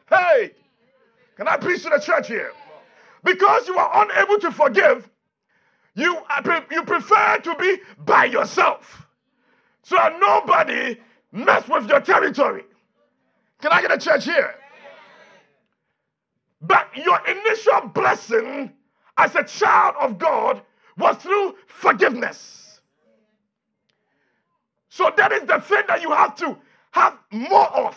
Hey, 0.08 0.52
can 1.36 1.48
I 1.48 1.56
preach 1.56 1.82
to 1.82 1.90
the 1.90 1.98
church 1.98 2.28
here? 2.28 2.52
Because 3.24 3.66
you 3.66 3.76
are 3.76 4.04
unable 4.04 4.38
to 4.40 4.52
forgive, 4.52 5.08
you, 5.94 6.18
you 6.70 6.82
prefer 6.84 7.38
to 7.38 7.54
be 7.56 7.78
by 7.98 8.26
yourself. 8.26 9.06
So 9.82 9.96
that 9.96 10.18
nobody 10.20 10.98
mess 11.32 11.66
with 11.68 11.88
your 11.88 12.00
territory. 12.00 12.64
Can 13.60 13.72
I 13.72 13.80
get 13.80 13.92
a 13.92 13.98
church 13.98 14.24
here? 14.24 14.54
But 16.60 16.88
your 16.96 17.18
initial 17.26 17.88
blessing 17.88 18.72
as 19.16 19.34
a 19.34 19.44
child 19.44 19.94
of 20.00 20.18
God 20.18 20.62
was 20.96 21.16
through 21.16 21.56
forgiveness. 21.66 22.80
So 24.88 25.10
that 25.16 25.32
is 25.32 25.42
the 25.44 25.60
thing 25.60 25.82
that 25.88 26.02
you 26.02 26.12
have 26.12 26.36
to 26.36 26.56
have 26.92 27.18
more 27.30 27.68
of. 27.68 27.96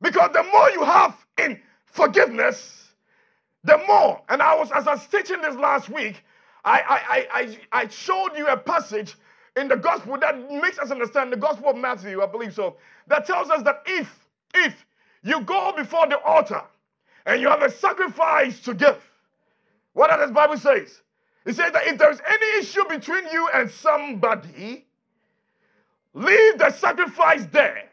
Because 0.00 0.30
the 0.32 0.42
more 0.42 0.70
you 0.70 0.84
have 0.84 1.16
in 1.38 1.60
forgiveness, 1.86 2.89
the 3.64 3.78
more, 3.86 4.22
and 4.28 4.42
I 4.42 4.54
was 4.56 4.70
as 4.72 4.86
I 4.86 4.94
was 4.94 5.06
teaching 5.06 5.40
this 5.42 5.56
last 5.56 5.88
week, 5.90 6.22
I 6.64 6.80
I 7.32 7.40
I 7.40 7.58
I 7.82 7.88
showed 7.88 8.30
you 8.36 8.46
a 8.48 8.56
passage 8.56 9.16
in 9.56 9.68
the 9.68 9.76
gospel 9.76 10.18
that 10.18 10.50
makes 10.50 10.78
us 10.78 10.90
understand 10.90 11.32
the 11.32 11.36
gospel 11.36 11.70
of 11.70 11.76
Matthew, 11.76 12.22
I 12.22 12.26
believe 12.26 12.54
so, 12.54 12.76
that 13.08 13.26
tells 13.26 13.50
us 13.50 13.62
that 13.64 13.82
if, 13.86 14.26
if 14.54 14.86
you 15.22 15.42
go 15.42 15.72
before 15.76 16.06
the 16.08 16.18
altar 16.20 16.62
and 17.26 17.40
you 17.40 17.48
have 17.48 17.62
a 17.62 17.70
sacrifice 17.70 18.60
to 18.60 18.74
give, 18.74 18.98
what 19.94 20.08
does 20.10 20.28
the 20.28 20.34
Bible 20.34 20.56
says? 20.56 21.02
It 21.44 21.56
says 21.56 21.72
that 21.72 21.86
if 21.86 21.98
there's 21.98 22.20
any 22.28 22.60
issue 22.60 22.84
between 22.88 23.24
you 23.32 23.48
and 23.54 23.70
somebody, 23.70 24.86
leave 26.14 26.58
the 26.58 26.70
sacrifice 26.70 27.46
there. 27.52 27.84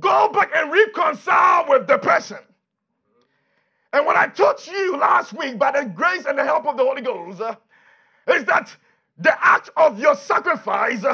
Go 0.00 0.30
back 0.32 0.50
and 0.54 0.72
reconcile 0.72 1.66
with 1.68 1.86
the 1.86 1.98
person. 1.98 2.38
And 3.94 4.04
what 4.06 4.16
I 4.16 4.26
taught 4.26 4.66
you 4.66 4.96
last 4.96 5.32
week 5.32 5.56
by 5.56 5.70
the 5.70 5.88
grace 5.88 6.24
and 6.26 6.36
the 6.36 6.42
help 6.42 6.66
of 6.66 6.76
the 6.76 6.82
Holy 6.82 7.00
Ghost 7.00 7.40
uh, 7.40 7.54
is 8.26 8.44
that 8.46 8.74
the 9.18 9.32
act 9.40 9.70
of 9.76 10.00
your 10.00 10.16
sacrifice 10.16 11.04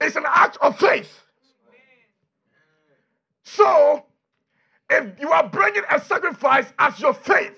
is 0.00 0.16
an 0.16 0.24
act 0.26 0.56
of 0.62 0.78
faith. 0.78 1.12
So, 3.42 4.06
if 4.88 5.20
you 5.20 5.30
are 5.30 5.46
bringing 5.46 5.82
a 5.90 6.00
sacrifice 6.00 6.72
as 6.78 6.98
your 6.98 7.12
faith, 7.12 7.52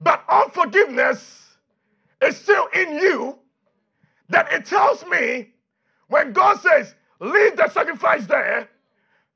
but 0.00 0.24
unforgiveness 0.26 1.44
is 2.22 2.38
still 2.38 2.68
in 2.72 2.94
you, 2.94 3.38
then 4.30 4.46
it 4.52 4.64
tells 4.64 5.04
me 5.04 5.50
when 6.08 6.32
God 6.32 6.60
says, 6.62 6.94
leave 7.20 7.58
the 7.58 7.68
sacrifice 7.68 8.24
there, 8.24 8.70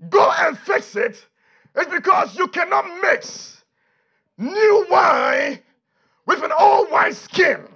go 0.08 0.32
and 0.38 0.56
fix 0.56 0.96
it, 0.96 1.26
it's 1.74 1.92
because 1.92 2.38
you 2.38 2.48
cannot 2.48 2.86
mix 3.02 3.59
new 4.40 4.86
wine 4.90 5.60
with 6.26 6.42
an 6.42 6.50
old 6.58 6.90
wine 6.90 7.12
skin. 7.14 7.68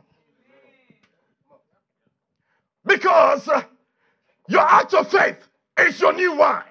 Because 2.86 3.48
your 4.48 4.60
act 4.60 4.94
of 4.94 5.10
faith 5.10 5.38
is 5.78 6.00
your 6.00 6.12
new 6.12 6.34
wine. 6.34 6.62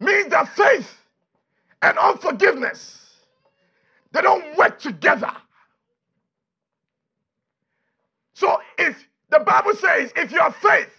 Means 0.00 0.30
that 0.30 0.48
faith 0.48 0.92
and 1.82 1.96
unforgiveness, 1.98 2.98
they 4.12 4.20
don't 4.20 4.56
work 4.56 4.78
together. 4.80 5.32
So 8.34 8.60
if 8.78 9.06
the 9.30 9.38
Bible 9.40 9.74
says, 9.74 10.12
if 10.16 10.32
you 10.32 10.40
have 10.40 10.56
faith, 10.56 10.90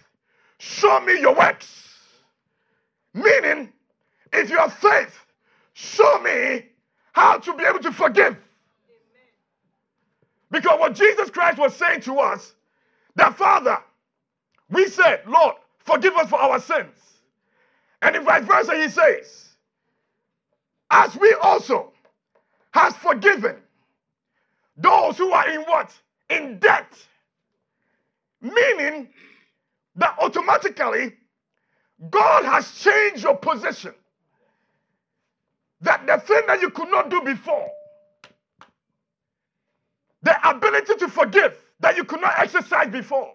show 0.58 1.00
me 1.00 1.20
your 1.20 1.34
works. 1.34 1.90
Meaning, 3.12 3.72
if 4.32 4.50
you 4.50 4.56
have 4.56 4.72
faith, 4.72 5.14
show 5.74 6.20
me 6.20 6.64
how 7.14 7.38
to 7.38 7.54
be 7.54 7.64
able 7.64 7.78
to 7.78 7.92
forgive. 7.92 8.36
Because 10.50 10.78
what 10.78 10.94
Jesus 10.94 11.30
Christ 11.30 11.58
was 11.58 11.74
saying 11.74 12.02
to 12.02 12.18
us 12.18 12.54
that 13.16 13.36
Father, 13.36 13.78
we 14.70 14.88
said, 14.88 15.22
Lord, 15.26 15.56
forgive 15.78 16.14
us 16.14 16.28
for 16.28 16.38
our 16.38 16.60
sins. 16.60 16.96
And 18.02 18.16
in 18.16 18.24
vice 18.24 18.44
versa, 18.44 18.76
he 18.76 18.88
says, 18.88 19.48
as 20.90 21.16
we 21.16 21.34
also 21.40 21.92
has 22.72 22.94
forgiven 22.96 23.56
those 24.76 25.16
who 25.16 25.30
are 25.30 25.48
in 25.48 25.62
what? 25.62 25.92
In 26.30 26.58
debt. 26.58 26.92
Meaning 28.40 29.08
that 29.96 30.16
automatically 30.20 31.14
God 32.10 32.44
has 32.44 32.70
changed 32.80 33.22
your 33.22 33.36
position. 33.36 33.94
That 35.84 36.06
the 36.06 36.18
thing 36.18 36.42
that 36.48 36.62
you 36.62 36.70
could 36.70 36.90
not 36.90 37.10
do 37.10 37.22
before, 37.22 37.70
the 40.22 40.50
ability 40.50 40.94
to 40.96 41.08
forgive 41.08 41.56
that 41.80 41.96
you 41.96 42.04
could 42.04 42.22
not 42.22 42.38
exercise 42.38 42.90
before. 42.90 43.34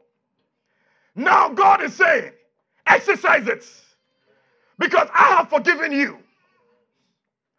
Now 1.15 1.49
God 1.49 1.83
is 1.83 1.93
saying, 1.95 2.33
exercise 2.87 3.47
it 3.47 3.65
because 4.79 5.09
I 5.13 5.35
have 5.37 5.49
forgiven 5.49 5.91
you. 5.91 6.19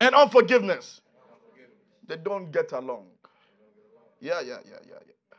and 0.00 0.14
unforgiveness. 0.14 1.02
They 2.06 2.16
don't 2.16 2.52
get 2.52 2.72
along. 2.72 3.06
Yeah, 4.20 4.40
yeah, 4.40 4.58
yeah, 4.66 4.78
yeah, 4.88 4.98
yeah. 5.08 5.38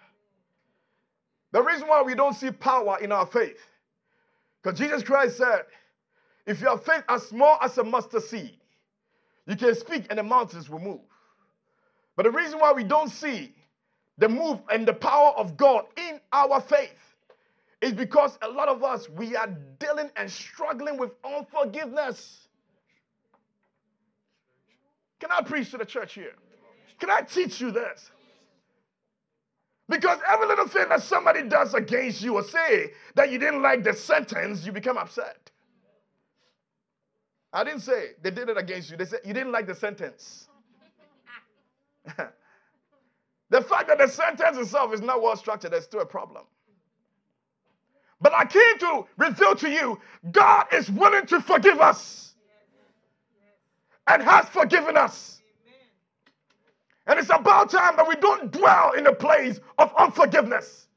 The 1.53 1.63
reason 1.63 1.87
why 1.87 2.03
we 2.03 2.15
don't 2.15 2.35
see 2.35 2.51
power 2.51 2.99
in 3.01 3.11
our 3.11 3.25
faith, 3.25 3.59
because 4.67 4.79
Jesus 4.79 5.01
Christ 5.01 5.37
said, 5.37 5.61
if 6.45 6.59
you 6.59 6.67
have 6.67 6.83
faith 6.83 7.03
as 7.07 7.23
small 7.23 7.57
as 7.61 7.77
a 7.77 7.85
mustard 7.85 8.23
seed, 8.23 8.57
you 9.45 9.55
can 9.55 9.73
speak 9.73 10.07
and 10.09 10.19
the 10.19 10.23
mountains 10.23 10.69
will 10.69 10.79
move. 10.79 10.99
But 12.17 12.23
the 12.23 12.31
reason 12.31 12.59
why 12.59 12.73
we 12.73 12.83
don't 12.83 13.07
see 13.09 13.55
the 14.17 14.27
move 14.27 14.59
and 14.69 14.85
the 14.85 14.91
power 14.91 15.29
of 15.37 15.55
God 15.55 15.85
in 15.95 16.19
our 16.33 16.59
faith 16.59 17.15
is 17.81 17.93
because 17.93 18.37
a 18.41 18.49
lot 18.49 18.67
of 18.67 18.83
us, 18.83 19.09
we 19.09 19.37
are 19.37 19.47
dealing 19.79 20.09
and 20.17 20.29
struggling 20.29 20.97
with 20.97 21.11
unforgiveness. 21.23 22.49
Can 25.21 25.31
I 25.31 25.43
preach 25.43 25.71
to 25.71 25.77
the 25.77 25.85
church 25.85 26.13
here? 26.13 26.33
Can 26.99 27.09
I 27.09 27.21
teach 27.21 27.61
you 27.61 27.71
this? 27.71 28.11
Because 29.89 30.19
every 30.27 30.47
little 30.47 30.67
thing 30.67 30.89
that 30.89 31.01
somebody 31.01 31.43
does 31.43 31.73
against 31.73 32.21
you 32.21 32.35
or 32.35 32.43
say 32.43 32.91
that 33.15 33.31
you 33.31 33.39
didn't 33.39 33.61
like 33.61 33.83
the 33.83 33.93
sentence, 33.93 34.65
you 34.65 34.71
become 34.71 34.97
upset. 34.97 35.49
I 37.53 37.63
didn't 37.63 37.79
say 37.79 38.11
they 38.21 38.31
did 38.31 38.49
it 38.49 38.57
against 38.57 38.91
you. 38.91 38.97
They 38.97 39.05
said 39.05 39.21
you 39.23 39.33
didn't 39.33 39.53
like 39.53 39.65
the 39.65 39.75
sentence. 39.75 40.49
the 43.49 43.61
fact 43.61 43.87
that 43.87 43.97
the 43.97 44.07
sentence 44.07 44.57
itself 44.57 44.93
is 44.93 45.01
not 45.01 45.21
well 45.21 45.37
structured 45.37 45.73
is 45.73 45.85
still 45.85 46.01
a 46.01 46.05
problem. 46.05 46.43
But 48.19 48.33
I 48.33 48.45
came 48.45 48.79
to 48.79 49.05
reveal 49.17 49.55
to 49.55 49.69
you 49.69 49.99
God 50.31 50.65
is 50.73 50.89
willing 50.89 51.25
to 51.27 51.39
forgive 51.39 51.79
us 51.79 52.33
and 54.07 54.21
has 54.23 54.47
forgiven 54.49 54.97
us. 54.97 55.36
And 57.07 57.19
it's 57.19 57.29
about 57.31 57.71
time 57.71 57.97
that 57.97 58.07
we 58.07 58.15
don't 58.17 58.51
dwell 58.51 58.93
in 58.93 59.07
a 59.07 59.13
place 59.13 59.59
of 59.79 59.93
unforgiveness. 59.97 60.87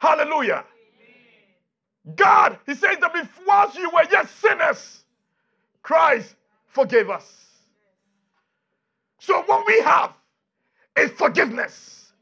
Hallelujah. 0.00 0.64
God, 2.16 2.58
He 2.66 2.74
says 2.74 2.98
that 3.00 3.12
before 3.14 3.66
you 3.80 3.90
were 3.90 4.04
yet 4.10 4.28
sinners, 4.28 5.04
Christ 5.82 6.36
forgave 6.68 7.10
us. 7.10 7.50
So 9.20 9.42
what 9.44 9.66
we 9.66 9.80
have 9.82 10.12
is 10.98 11.10
forgiveness. 11.12 12.12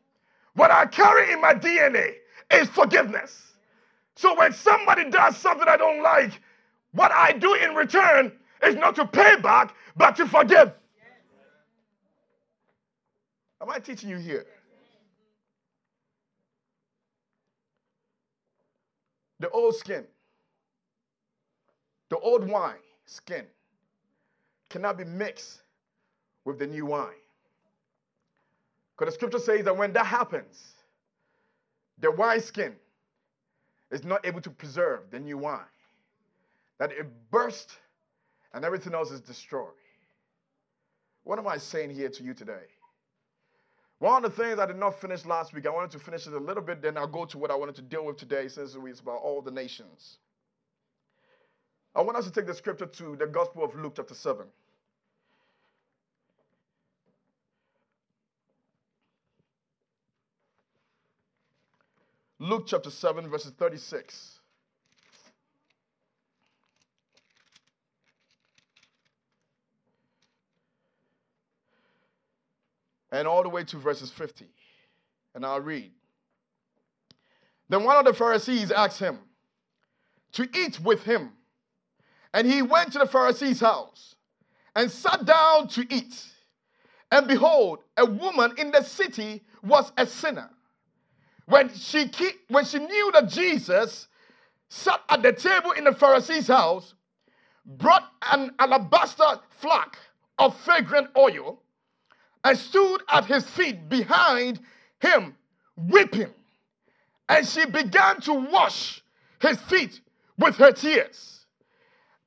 What 0.55 0.71
I 0.71 0.87
carry 0.87 1.33
in 1.33 1.41
my 1.41 1.55
DNA 1.55 2.15
is 2.53 2.69
forgiveness. 2.71 3.53
So 4.17 4.37
when 4.39 4.53
somebody 4.53 5.11
does 5.11 5.37
something 5.37 5.69
I 5.69 5.77
don't 5.77 6.03
like, 6.03 6.41
what 6.93 7.12
I 7.12 7.33
do 7.33 7.55
in 7.55 7.75
return 7.75 8.33
is 8.65 8.77
not 8.77 8.97
to 8.97 9.07
pay 9.07 9.37
back, 9.43 9.75
but 9.97 10.17
to 10.17 10.27
forgive. 10.27 10.73
Am 13.61 13.71
I 13.71 13.79
teaching 13.79 14.09
you 14.09 14.17
here? 14.17 14.47
The 19.38 19.49
old 19.50 19.75
skin, 19.76 20.05
the 22.11 22.19
old 22.19 22.49
wine 22.49 22.75
skin 23.07 23.47
cannot 24.69 24.99
be 24.99 25.05
mixed 25.05 25.62
with 26.45 26.59
the 26.59 26.67
new 26.67 26.87
wine. 26.87 27.09
Because 28.97 29.14
the 29.14 29.19
scripture 29.19 29.38
says 29.38 29.64
that 29.64 29.76
when 29.76 29.93
that 29.95 30.05
happens, 30.07 30.75
the 31.99 32.11
wine 32.11 32.40
skin 32.40 32.76
is 33.90 34.05
not 34.05 34.26
able 34.26 34.40
to 34.43 34.50
preserve 34.50 35.11
the 35.11 35.19
new 35.19 35.38
wine, 35.38 35.61
that 36.79 36.93
it 36.93 37.07
bursts 37.31 37.76
and 38.52 38.64
everything 38.64 38.95
else 38.95 39.11
is 39.11 39.21
destroyed. 39.21 39.69
What 41.25 41.38
am 41.38 41.47
I 41.47 41.57
saying 41.57 41.90
here 41.90 42.11
to 42.11 42.23
you 42.23 42.35
today? 42.35 42.67
One 44.00 44.25
of 44.25 44.35
the 44.35 44.42
things 44.42 44.59
I 44.59 44.64
did 44.64 44.78
not 44.78 44.99
finish 44.99 45.26
last 45.26 45.52
week, 45.52 45.66
I 45.66 45.71
wanted 45.71 45.90
to 45.90 45.99
finish 45.99 46.26
it 46.26 46.33
a 46.33 46.38
little 46.38 46.62
bit, 46.62 46.80
then 46.80 46.97
I'll 46.97 47.07
go 47.07 47.26
to 47.26 47.37
what 47.37 47.50
I 47.50 47.54
wanted 47.54 47.75
to 47.76 47.83
deal 47.83 48.07
with 48.07 48.16
today 48.16 48.49
since 48.49 48.75
it's 48.75 49.00
about 49.00 49.19
all 49.19 49.42
the 49.42 49.50
nations. 49.50 50.16
I 51.95 52.00
want 52.00 52.16
us 52.16 52.25
to 52.25 52.30
take 52.30 52.47
the 52.47 52.54
scripture 52.54 52.87
to 52.87 53.16
the 53.16 53.26
Gospel 53.26 53.62
of 53.62 53.75
Luke, 53.75 53.92
chapter 53.97 54.14
7. 54.14 54.47
Luke 62.38 62.64
chapter 62.66 62.88
7, 62.88 63.28
verses 63.28 63.52
36. 63.59 64.39
And 73.12 73.26
all 73.26 73.43
the 73.43 73.49
way 73.49 73.64
to 73.64 73.76
verses 73.76 74.11
50. 74.11 74.47
And 75.35 75.45
I'll 75.45 75.61
read. 75.61 75.90
Then 77.69 77.85
one 77.85 77.97
of 77.97 78.05
the 78.05 78.14
Pharisees 78.14 78.71
asked 78.71 78.99
him 78.99 79.19
to 80.33 80.49
eat 80.55 80.81
with 80.81 81.02
him. 81.05 81.33
And 82.33 82.47
he 82.47 82.62
went 82.62 82.93
to 82.93 82.99
the 82.99 83.07
Pharisee's 83.07 83.61
house 83.61 84.14
and 84.76 84.90
sat 84.90 85.25
down 85.25 85.69
to 85.69 85.87
eat. 85.93 86.25
And 87.11 87.26
behold, 87.26 87.81
a 87.97 88.07
woman 88.07 88.55
in 88.57 88.71
the 88.71 88.83
city 88.83 89.43
was 89.62 89.93
a 89.97 90.07
sinner 90.07 90.50
when 91.50 91.69
she, 91.75 92.09
when 92.49 92.64
she 92.64 92.79
knew 92.79 93.11
that 93.12 93.29
Jesus 93.29 94.07
sat 94.69 95.00
at 95.09 95.23
the 95.23 95.33
table 95.33 95.73
in 95.73 95.85
the 95.85 95.93
Pharisee's 95.93 96.47
house, 96.47 96.95
brought 97.67 98.05
an 98.31 98.52
alabaster 98.59 99.40
flask 99.59 99.99
of 100.38 100.57
fragrant 100.61 101.09
oil, 101.19 101.61
and 102.44 102.59
stood 102.59 103.02
at 103.09 103.26
his 103.26 103.49
feet 103.49 103.88
behind 103.88 104.61
him, 105.00 105.37
weeping. 105.76 106.32
And 107.28 107.47
she 107.47 107.66
began 107.66 108.20
to 108.23 108.35
wash 108.35 109.02
his 109.40 109.59
feet 109.62 110.00
with 110.38 110.56
her 110.56 110.73
tears, 110.73 111.47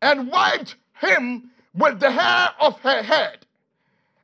and 0.01 0.29
wiped 0.31 0.75
him 0.99 1.51
with 1.73 1.99
the 1.99 2.11
hair 2.11 2.49
of 2.59 2.79
her 2.81 3.01
head, 3.01 3.45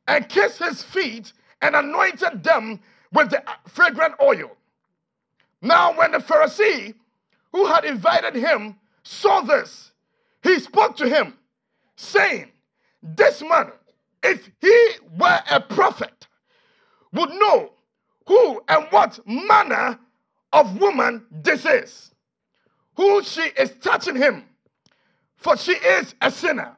and 0.06 0.28
kissed 0.28 0.58
his 0.58 0.82
feet, 0.82 1.32
and 1.60 1.74
anointed 1.74 2.42
them 2.42 2.80
with 3.12 3.30
the 3.30 3.42
fragrant 3.66 4.14
oil. 4.22 4.56
Now, 5.60 5.96
when 5.96 6.12
the 6.12 6.18
Pharisee 6.18 6.94
who 7.52 7.66
had 7.66 7.84
invited 7.84 8.34
him 8.34 8.76
saw 9.02 9.40
this, 9.40 9.92
he 10.42 10.58
spoke 10.58 10.96
to 10.96 11.08
him, 11.08 11.36
saying, 11.96 12.50
This 13.02 13.42
man, 13.42 13.72
if 14.22 14.50
he 14.60 14.90
were 15.18 15.40
a 15.50 15.60
prophet, 15.60 16.26
would 17.12 17.30
know 17.30 17.72
who 18.26 18.62
and 18.68 18.86
what 18.90 19.18
manner 19.26 19.98
of 20.52 20.80
woman 20.80 21.26
this 21.30 21.64
is, 21.64 22.14
who 22.96 23.22
she 23.22 23.42
is 23.42 23.72
touching 23.80 24.16
him, 24.16 24.44
for 25.36 25.56
she 25.56 25.72
is 25.72 26.14
a 26.20 26.30
sinner. 26.30 26.76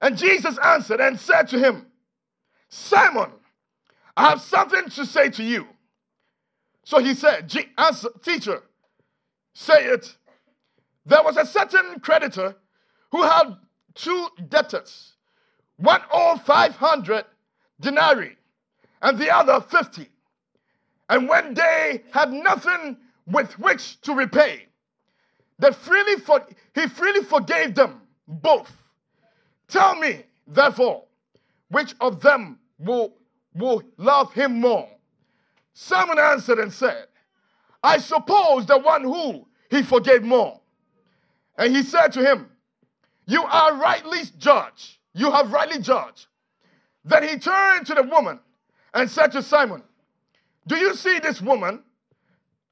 And 0.00 0.18
Jesus 0.18 0.58
answered 0.58 1.00
and 1.00 1.18
said 1.18 1.48
to 1.48 1.58
him, 1.58 1.86
Simon, 2.68 3.30
I 4.16 4.30
have 4.30 4.40
something 4.40 4.88
to 4.90 5.06
say 5.06 5.30
to 5.30 5.42
you. 5.42 5.68
So 6.84 6.98
he 6.98 7.14
said, 7.14 7.54
answer, 7.78 8.08
Teacher, 8.22 8.62
say 9.54 9.84
it. 9.84 10.16
There 11.06 11.22
was 11.22 11.36
a 11.36 11.46
certain 11.46 12.00
creditor 12.00 12.56
who 13.10 13.22
had 13.22 13.56
two 13.94 14.28
debtors. 14.48 15.11
One 15.82 16.00
owed 16.12 16.40
500 16.42 17.24
denarii 17.80 18.36
and 19.02 19.18
the 19.18 19.34
other 19.34 19.60
50. 19.60 20.08
And 21.08 21.28
when 21.28 21.54
they 21.54 22.04
had 22.12 22.32
nothing 22.32 22.98
with 23.26 23.58
which 23.58 24.00
to 24.02 24.14
repay, 24.14 24.66
they 25.58 25.72
freely 25.72 26.20
for, 26.20 26.46
he 26.76 26.86
freely 26.86 27.24
forgave 27.24 27.74
them 27.74 28.00
both. 28.28 28.70
Tell 29.66 29.96
me, 29.96 30.22
therefore, 30.46 31.02
which 31.68 31.96
of 32.00 32.20
them 32.20 32.60
will, 32.78 33.14
will 33.52 33.82
love 33.96 34.32
him 34.32 34.60
more? 34.60 34.88
Simon 35.74 36.18
answered 36.20 36.60
and 36.60 36.72
said, 36.72 37.06
I 37.82 37.98
suppose 37.98 38.66
the 38.66 38.78
one 38.78 39.02
who 39.02 39.48
he 39.68 39.82
forgave 39.82 40.22
more. 40.22 40.60
And 41.58 41.74
he 41.74 41.82
said 41.82 42.12
to 42.12 42.24
him, 42.24 42.50
You 43.26 43.42
are 43.42 43.74
rightly 43.74 44.20
judged. 44.38 44.98
You 45.14 45.30
have 45.30 45.52
rightly 45.52 45.80
judged. 45.80 46.26
Then 47.04 47.22
he 47.24 47.38
turned 47.38 47.86
to 47.86 47.94
the 47.94 48.02
woman 48.02 48.40
and 48.94 49.10
said 49.10 49.32
to 49.32 49.42
Simon, 49.42 49.82
Do 50.66 50.76
you 50.76 50.94
see 50.94 51.18
this 51.18 51.40
woman? 51.40 51.82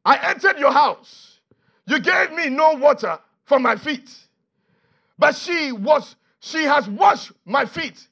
I 0.05 0.17
entered 0.31 0.59
your 0.59 0.73
house. 0.73 1.41
You 1.87 1.99
gave 1.99 2.33
me 2.33 2.49
no 2.49 2.73
water 2.73 3.19
for 3.45 3.59
my 3.59 3.77
feet. 3.77 4.11
But 5.19 5.37
she 5.37 5.73
was 5.73 6.17
she 6.41 6.65
has 6.65 6.89
washed 6.89 7.33
my 7.45 7.67
feet 7.67 8.09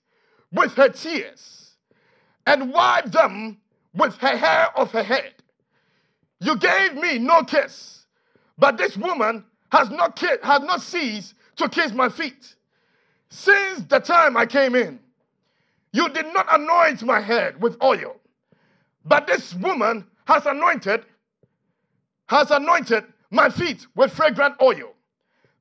with 0.53 0.75
her 0.75 0.91
tears 0.91 1.77
and 2.47 2.73
wiped 2.73 3.13
them 3.13 3.59
with 3.95 4.17
her 4.19 4.37
hair 4.37 4.69
of 4.77 4.93
her 4.93 5.03
head. 5.03 5.35
You 6.41 6.57
gave 6.57 6.95
me 6.95 7.19
no 7.19 7.43
kiss, 7.43 8.07
but 8.59 8.77
this 8.77 8.97
woman 8.97 9.45
has 9.73 9.91
not, 9.91 10.17
ki- 10.17 10.37
has 10.43 10.63
not 10.63 10.83
ceased 10.83 11.35
to 11.57 11.69
kiss 11.69 11.93
my 11.93 12.09
feet. 12.09 12.55
Since 13.31 13.85
the 13.85 13.99
time 13.99 14.37
I 14.37 14.47
came 14.47 14.75
in, 14.75 14.99
you 15.93 16.09
did 16.11 16.33
not 16.33 16.47
anoint 16.51 17.03
my 17.03 17.21
head 17.21 17.61
with 17.61 17.77
oil, 17.83 18.17
but 19.05 19.27
this 19.27 19.55
woman 19.55 20.07
has 20.27 20.47
anointed, 20.47 21.05
has 22.27 22.51
anointed 22.51 23.05
my 23.31 23.49
feet 23.49 23.87
with 23.95 24.13
fragrant 24.13 24.55
oil. 24.63 24.95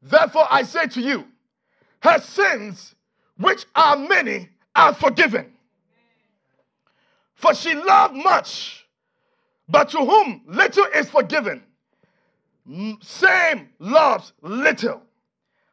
Therefore 0.02 0.48
I 0.50 0.64
say 0.64 0.88
to 0.88 1.02
you, 1.02 1.28
her 2.02 2.20
sins, 2.20 2.96
which 3.38 3.66
are 3.76 3.96
many, 3.96 4.50
are 4.76 4.94
forgiven 4.94 5.54
for 7.38 7.54
she 7.54 7.76
loved 7.76 8.16
much, 8.16 8.88
but 9.70 9.90
to 9.90 10.00
whom 10.00 10.42
little 10.48 10.86
is 10.86 11.08
forgiven, 11.08 11.62
same 13.00 13.70
loves 13.78 14.34
little. 14.42 15.04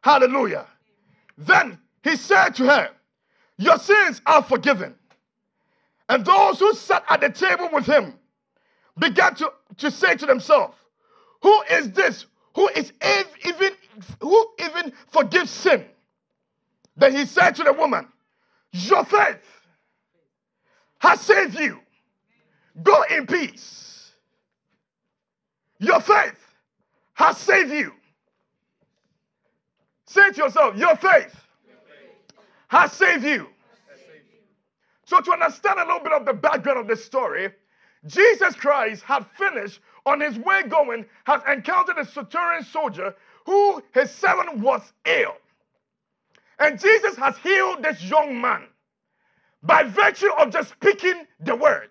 Hallelujah. 0.01 0.67
Then 1.39 1.79
he 2.05 2.15
said 2.15 2.49
to 2.51 2.65
her, 2.65 2.91
Your 3.57 3.79
sins 3.79 4.21
are 4.27 4.43
forgiven. 4.43 4.93
And 6.07 6.23
those 6.23 6.59
who 6.59 6.73
sat 6.75 7.03
at 7.09 7.21
the 7.21 7.29
table 7.29 7.67
with 7.73 7.87
him 7.87 8.13
began 8.99 9.33
to, 9.35 9.51
to 9.77 9.89
say 9.89 10.15
to 10.15 10.27
themselves, 10.27 10.77
Who 11.41 11.61
is 11.63 11.91
this 11.91 12.27
who 12.53 12.69
is 12.69 12.93
even 13.43 13.71
who 14.21 14.47
even 14.59 14.93
forgives 15.07 15.49
sin? 15.49 15.83
Then 16.95 17.13
he 17.13 17.25
said 17.25 17.55
to 17.55 17.63
the 17.63 17.73
woman, 17.73 18.07
Your 18.71 19.03
faith 19.03 19.41
has 20.99 21.19
saved 21.21 21.59
you. 21.59 21.79
Go 22.83 23.03
in 23.09 23.25
peace. 23.25 24.11
Your 25.79 25.99
faith 25.99 26.39
has 27.15 27.37
saved 27.37 27.71
you. 27.71 27.93
Say 30.05 30.29
to 30.29 30.37
yourself, 30.37 30.77
Your 30.77 30.95
faith 30.97 31.35
has 32.67 32.91
saved 32.93 33.23
you. 33.23 33.47
So, 35.05 35.21
to 35.21 35.31
understand 35.33 35.79
a 35.79 35.85
little 35.85 35.99
bit 35.99 36.13
of 36.13 36.25
the 36.25 36.33
background 36.33 36.79
of 36.79 36.87
this 36.87 37.05
story, 37.05 37.49
Jesus 38.07 38.55
Christ 38.55 39.03
had 39.03 39.25
finished 39.37 39.79
on 40.05 40.19
his 40.19 40.37
way 40.37 40.63
going, 40.63 41.05
has 41.25 41.41
encountered 41.47 41.97
a 41.97 42.05
centurion 42.05 42.63
soldier 42.63 43.15
who 43.45 43.83
his 43.93 44.11
servant 44.11 44.59
was 44.59 44.81
ill. 45.05 45.35
And 46.59 46.79
Jesus 46.79 47.15
has 47.17 47.37
healed 47.37 47.83
this 47.83 48.01
young 48.03 48.39
man 48.39 48.63
by 49.61 49.83
virtue 49.83 50.31
of 50.37 50.51
just 50.51 50.69
speaking 50.69 51.25
the 51.39 51.55
word. 51.55 51.89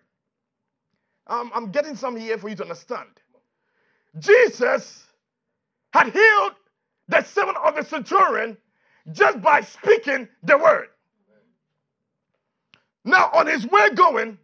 Um, 1.27 1.51
I'm 1.55 1.71
getting 1.71 1.97
some 1.97 2.17
here 2.17 2.39
for 2.39 2.49
you 2.49 2.57
to 2.57 2.63
understand. 2.63 3.09
Jesus 4.19 5.07
had 5.93 6.13
healed 6.13 6.53
the 7.09 7.23
servant 7.23 7.59
of 7.65 7.75
the 7.75 7.85
centurion 7.85 8.57
just 9.13 9.41
by 9.43 9.61
speaking 9.61 10.29
the 10.43 10.57
word. 10.57 10.89
Now, 13.05 13.31
on 13.35 13.47
his 13.47 13.67
way 13.67 13.91
going, 13.91 14.39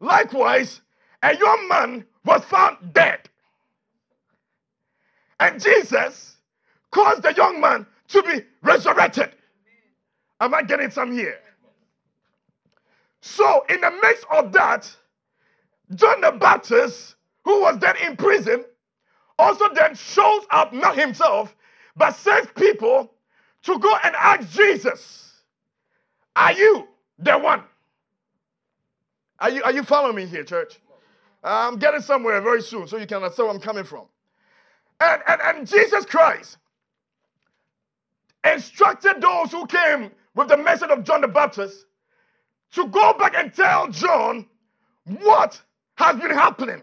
likewise, 0.00 0.80
a 1.22 1.36
young 1.36 1.68
man 1.68 2.04
was 2.24 2.44
found 2.44 2.92
dead. 2.92 3.28
And 5.40 5.60
Jesus 5.60 6.36
caused 6.90 7.22
the 7.22 7.34
young 7.34 7.60
man 7.60 7.86
to 8.08 8.22
be 8.22 8.42
resurrected. 8.62 9.32
Am 10.40 10.54
I 10.54 10.62
getting 10.62 10.90
some 10.90 11.12
here? 11.12 11.38
So, 13.22 13.64
in 13.68 13.80
the 13.80 13.90
midst 14.02 14.24
of 14.30 14.52
that, 14.52 14.94
John 15.94 16.20
the 16.20 16.32
Baptist, 16.32 17.16
who 17.44 17.62
was 17.62 17.78
then 17.78 17.96
in 18.04 18.16
prison, 18.16 18.64
also 19.38 19.72
then 19.74 19.94
shows 19.94 20.44
up, 20.50 20.72
not 20.72 20.96
himself, 20.96 21.54
but 21.96 22.14
sends 22.14 22.48
people 22.52 23.10
to 23.66 23.78
go 23.78 23.94
and 24.02 24.14
ask 24.16 24.48
Jesus, 24.50 25.32
Are 26.34 26.52
you 26.52 26.88
the 27.18 27.36
one? 27.36 27.62
Are 29.38 29.50
you, 29.50 29.62
are 29.64 29.72
you 29.72 29.82
following 29.82 30.16
me 30.16 30.26
here, 30.26 30.44
church? 30.44 30.78
I'm 31.42 31.78
getting 31.78 32.00
somewhere 32.00 32.40
very 32.40 32.62
soon 32.62 32.88
so 32.88 32.96
you 32.96 33.06
can 33.06 33.18
understand 33.18 33.48
where 33.48 33.54
I'm 33.54 33.60
coming 33.60 33.84
from. 33.84 34.06
And, 35.00 35.20
and, 35.28 35.40
and 35.42 35.66
Jesus 35.66 36.04
Christ 36.06 36.56
instructed 38.44 39.20
those 39.20 39.50
who 39.52 39.66
came 39.66 40.10
with 40.34 40.48
the 40.48 40.56
message 40.56 40.90
of 40.90 41.04
John 41.04 41.20
the 41.20 41.28
Baptist 41.28 41.86
to 42.72 42.86
go 42.86 43.12
back 43.14 43.34
and 43.36 43.52
tell 43.52 43.88
John 43.88 44.46
what 45.20 45.60
has 45.96 46.16
been 46.16 46.30
happening. 46.30 46.82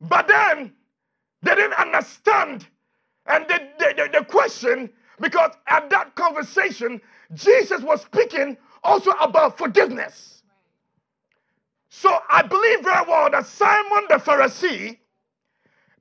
But 0.00 0.28
then 0.28 0.72
they 1.42 1.54
didn't 1.54 1.74
understand 1.74 2.66
and 3.26 3.46
the, 3.48 3.60
they, 3.78 3.92
they, 3.94 4.08
they 4.08 4.24
question 4.24 4.90
because 5.20 5.52
at 5.66 5.90
that 5.90 6.14
conversation, 6.14 7.00
Jesus 7.34 7.82
was 7.82 8.02
speaking 8.02 8.56
also 8.82 9.10
about 9.12 9.58
forgiveness. 9.58 10.42
So 11.90 12.16
I 12.30 12.42
believe 12.42 12.82
very 12.82 13.04
well 13.06 13.30
that 13.30 13.46
Simon 13.46 14.04
the 14.08 14.16
Pharisee 14.16 14.98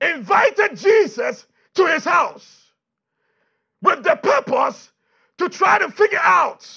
invited 0.02 0.78
Jesus 0.78 1.46
to 1.76 1.86
his 1.88 2.04
house 2.06 2.72
with 3.82 4.04
the 4.04 4.16
purpose 4.16 4.92
to 5.38 5.50
try 5.50 5.80
to 5.80 5.90
figure 5.90 6.20
out 6.22 6.68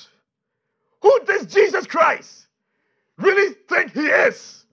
who 1.01 1.21
this 1.27 1.47
Jesus 1.47 1.87
Christ 1.87 2.47
really 3.19 3.55
think 3.69 3.93
he 3.93 4.07
is. 4.07 4.65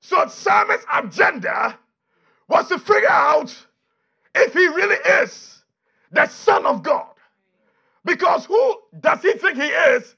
So 0.00 0.26
Simon's 0.28 0.84
agenda 0.92 1.78
was 2.48 2.68
to 2.68 2.78
figure 2.78 3.08
out 3.08 3.54
if 4.34 4.52
he 4.52 4.66
really 4.66 4.96
is 5.22 5.62
the 6.12 6.26
Son 6.28 6.66
of 6.66 6.82
God. 6.82 7.06
Because 8.04 8.44
who 8.44 8.78
does 9.00 9.22
he 9.22 9.32
think 9.32 9.56
he 9.56 9.68
is 9.68 10.14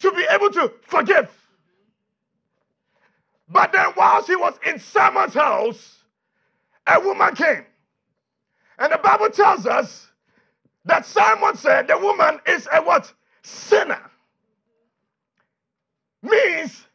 to 0.00 0.10
be 0.12 0.26
able 0.30 0.50
to 0.52 0.72
forgive? 0.82 1.30
But 3.48 3.72
then, 3.72 3.86
whilst 3.96 4.26
he 4.28 4.36
was 4.36 4.54
in 4.66 4.78
Simon's 4.80 5.34
house, 5.34 5.98
a 6.86 7.00
woman 7.00 7.34
came. 7.34 7.64
And 8.78 8.92
the 8.92 8.98
Bible 8.98 9.30
tells 9.30 9.66
us 9.66 10.08
that 10.84 11.06
Simon 11.06 11.56
said 11.56 11.88
the 11.88 11.98
woman 11.98 12.40
is 12.46 12.68
a 12.72 12.82
what? 12.82 13.12
Sinner. 13.42 14.10
Means 16.22 16.86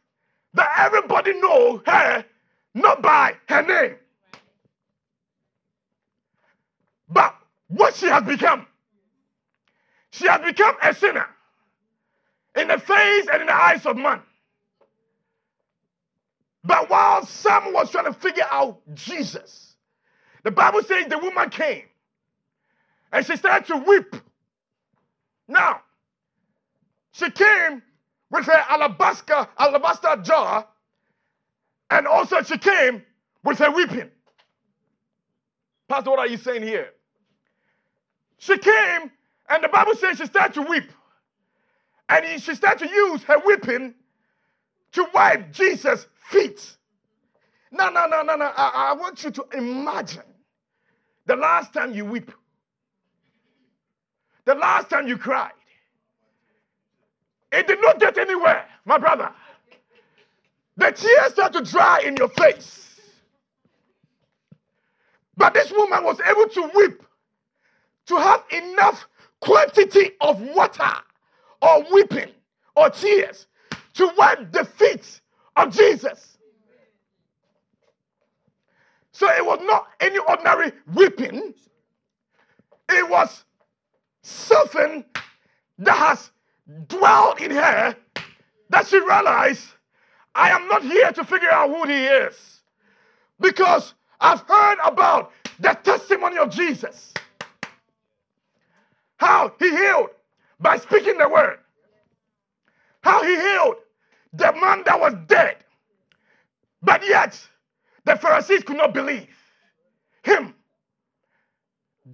that 0.54 0.70
everybody 0.78 1.38
know 1.40 1.82
her 1.86 2.24
not 2.74 3.02
by 3.02 3.34
her 3.48 3.62
name, 3.62 3.96
but 7.12 7.34
what 7.68 7.94
she 7.96 8.06
has 8.06 8.24
become. 8.24 8.66
She 10.12 10.28
has 10.28 10.40
become 10.42 10.76
a 10.82 10.94
sinner 10.94 11.26
in 12.56 12.68
the 12.68 12.78
face 12.78 13.28
and 13.32 13.42
in 13.42 13.46
the 13.46 13.54
eyes 13.54 13.86
of 13.86 13.96
man. 13.96 14.22
But 16.64 16.90
while 16.90 17.26
Sam 17.26 17.72
was 17.72 17.90
trying 17.90 18.06
to 18.06 18.12
figure 18.12 18.46
out 18.50 18.80
Jesus, 18.94 19.76
the 20.44 20.50
Bible 20.50 20.82
says 20.82 21.06
the 21.08 21.18
woman 21.18 21.50
came 21.50 21.84
and 23.12 23.26
she 23.26 23.36
started 23.36 23.66
to 23.68 23.78
weep. 23.78 24.16
Now, 25.48 25.82
she 27.12 27.30
came 27.30 27.82
with 28.30 28.46
her 28.46 28.64
alabaster, 28.70 29.48
alabaster 29.58 30.16
jar, 30.22 30.66
and 31.90 32.06
also 32.06 32.42
she 32.42 32.58
came 32.58 33.02
with 33.44 33.58
her 33.58 33.70
weeping. 33.70 34.10
Pastor, 35.88 36.10
what 36.10 36.20
are 36.20 36.28
you 36.28 36.38
saying 36.38 36.62
here? 36.62 36.90
She 38.42 38.58
came 38.58 39.12
and 39.50 39.62
the 39.62 39.68
Bible 39.68 39.94
says 39.94 40.18
she 40.18 40.26
started 40.26 40.54
to 40.54 40.62
weep. 40.62 40.90
And 42.08 42.42
she 42.42 42.56
started 42.56 42.88
to 42.88 42.92
use 42.92 43.22
her 43.24 43.38
weeping 43.46 43.94
to 44.94 45.06
wipe 45.14 45.52
Jesus' 45.52 46.08
feet. 46.28 46.76
No, 47.70 47.88
no, 47.90 48.06
no, 48.08 48.22
no, 48.22 48.34
no. 48.34 48.46
I, 48.56 48.90
I 48.90 48.94
want 48.94 49.22
you 49.22 49.30
to 49.30 49.46
imagine 49.54 50.24
the 51.26 51.36
last 51.36 51.72
time 51.72 51.94
you 51.94 52.04
weep, 52.04 52.32
the 54.44 54.56
last 54.56 54.90
time 54.90 55.06
you 55.06 55.16
cried. 55.16 55.52
It 57.52 57.68
did 57.68 57.80
not 57.80 58.00
get 58.00 58.18
anywhere, 58.18 58.66
my 58.84 58.98
brother. 58.98 59.30
The 60.78 60.90
tears 60.90 61.32
started 61.32 61.64
to 61.64 61.70
dry 61.70 62.02
in 62.04 62.16
your 62.16 62.28
face. 62.30 63.00
But 65.36 65.54
this 65.54 65.70
woman 65.70 66.04
was 66.04 66.20
able 66.20 66.48
to 66.48 66.70
weep, 66.74 67.02
to 68.06 68.16
have 68.16 68.44
enough 68.50 69.06
quantity 69.40 70.12
of 70.20 70.40
water 70.40 70.92
or 71.60 71.84
weeping 71.92 72.30
or 72.76 72.90
tears 72.90 73.46
to 73.94 74.10
wipe 74.16 74.52
the 74.52 74.64
feet 74.64 75.20
of 75.56 75.74
Jesus. 75.74 76.38
So 79.12 79.28
it 79.28 79.44
was 79.44 79.60
not 79.62 79.88
any 80.00 80.18
ordinary 80.18 80.72
weeping, 80.94 81.54
it 82.88 83.10
was 83.10 83.44
something 84.22 85.04
that 85.78 85.96
has 85.96 86.30
dwelled 86.88 87.40
in 87.40 87.50
her 87.50 87.96
that 88.70 88.86
she 88.86 88.98
realized 88.98 89.62
I 90.34 90.50
am 90.50 90.66
not 90.68 90.82
here 90.82 91.12
to 91.12 91.24
figure 91.24 91.50
out 91.50 91.68
who 91.68 91.86
he 91.86 92.06
is 92.06 92.62
because 93.38 93.94
I've 94.20 94.40
heard 94.40 94.78
about 94.84 95.32
the 95.58 95.74
testimony 95.82 96.38
of 96.38 96.50
Jesus. 96.50 97.12
How 99.22 99.52
he 99.60 99.70
healed 99.70 100.10
by 100.58 100.78
speaking 100.78 101.16
the 101.16 101.28
word. 101.28 101.60
How 103.02 103.22
he 103.22 103.36
healed 103.36 103.76
the 104.32 104.52
man 104.60 104.82
that 104.84 104.98
was 104.98 105.14
dead. 105.28 105.58
But 106.82 107.06
yet, 107.06 107.40
the 108.04 108.16
Pharisees 108.16 108.64
could 108.64 108.78
not 108.78 108.92
believe 108.92 109.28
him. 110.24 110.54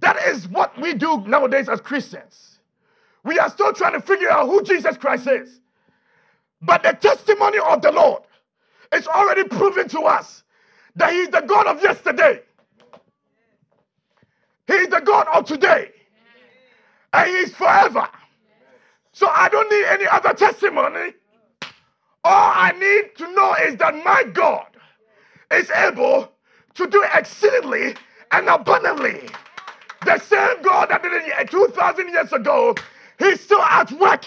That 0.01 0.17
is 0.27 0.47
what 0.49 0.79
we 0.79 0.93
do 0.93 1.21
nowadays 1.25 1.67
as 1.67 1.81
Christians. 1.81 2.59
We 3.23 3.39
are 3.39 3.49
still 3.49 3.73
trying 3.73 3.93
to 3.93 4.01
figure 4.01 4.29
out 4.29 4.45
who 4.45 4.61
Jesus 4.61 4.95
Christ 4.95 5.27
is. 5.27 5.61
But 6.61 6.83
the 6.83 6.91
testimony 6.91 7.57
of 7.57 7.81
the 7.81 7.91
Lord 7.91 8.21
is 8.93 9.07
already 9.07 9.45
proven 9.45 9.89
to 9.89 10.01
us 10.01 10.43
that 10.95 11.11
He 11.11 11.21
is 11.21 11.29
the 11.29 11.41
God 11.41 11.65
of 11.65 11.81
yesterday, 11.81 12.41
He 14.67 14.73
is 14.73 14.89
the 14.89 15.01
God 15.01 15.27
of 15.33 15.45
today, 15.45 15.91
and 17.13 17.29
He 17.29 17.35
is 17.37 17.53
forever. 17.53 18.07
So 19.11 19.27
I 19.27 19.49
don't 19.49 19.69
need 19.69 19.85
any 19.85 20.07
other 20.07 20.33
testimony. 20.33 21.13
All 22.23 22.51
I 22.53 22.71
need 22.71 23.15
to 23.17 23.33
know 23.33 23.53
is 23.55 23.77
that 23.77 23.95
my 24.03 24.23
God 24.23 24.67
is 25.51 25.69
able 25.71 26.31
to 26.75 26.87
do 26.87 27.03
exceedingly 27.13 27.95
and 28.31 28.47
abundantly. 28.47 29.27
The 30.05 30.17
same 30.19 30.61
God 30.61 30.89
that 30.89 31.01
did 31.01 31.11
it 31.13 31.51
2,000 31.51 32.07
years 32.09 32.31
ago, 32.31 32.75
He's 33.17 33.41
still 33.41 33.61
at 33.61 33.91
work. 33.93 34.25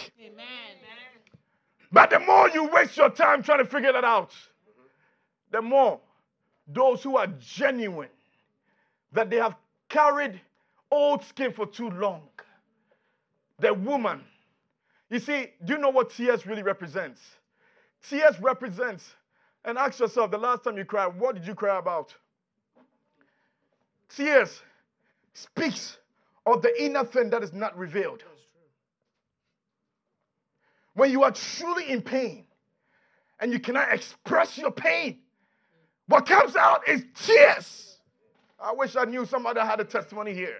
But 1.90 2.10
the 2.10 2.20
more 2.20 2.48
you 2.50 2.68
waste 2.68 2.96
your 2.96 3.10
time 3.10 3.42
trying 3.42 3.58
to 3.58 3.66
figure 3.66 3.92
that 3.92 4.04
out, 4.04 4.32
the 5.50 5.62
more 5.62 6.00
those 6.66 7.02
who 7.02 7.16
are 7.16 7.28
genuine, 7.38 8.08
that 9.12 9.30
they 9.30 9.36
have 9.36 9.54
carried 9.88 10.40
old 10.90 11.22
skin 11.24 11.52
for 11.52 11.66
too 11.66 11.90
long, 11.90 12.22
the 13.62 13.72
woman. 13.72 14.20
You 15.08 15.18
see, 15.18 15.52
do 15.64 15.74
you 15.74 15.78
know 15.78 15.88
what 15.88 16.10
tears 16.10 16.46
really 16.46 16.62
represents? 16.62 17.20
Tears 18.08 18.38
represents, 18.40 19.14
and 19.64 19.78
ask 19.78 20.00
yourself 20.00 20.30
the 20.30 20.38
last 20.38 20.64
time 20.64 20.76
you 20.76 20.84
cried, 20.84 21.18
what 21.18 21.36
did 21.36 21.46
you 21.46 21.54
cry 21.54 21.78
about? 21.78 22.14
Tears 24.14 24.60
speaks 25.32 25.96
of 26.44 26.60
the 26.60 26.82
inner 26.82 27.04
thing 27.04 27.30
that 27.30 27.42
is 27.42 27.52
not 27.52 27.78
revealed. 27.78 28.24
When 30.94 31.10
you 31.10 31.22
are 31.22 31.30
truly 31.30 31.88
in 31.88 32.02
pain 32.02 32.44
and 33.40 33.52
you 33.52 33.60
cannot 33.60 33.92
express 33.92 34.58
your 34.58 34.72
pain, 34.72 35.20
what 36.08 36.26
comes 36.26 36.56
out 36.56 36.86
is 36.88 37.04
tears. 37.14 37.98
I 38.60 38.72
wish 38.72 38.96
I 38.96 39.04
knew 39.04 39.24
somebody 39.24 39.60
had 39.60 39.80
a 39.80 39.84
testimony 39.84 40.34
here. 40.34 40.58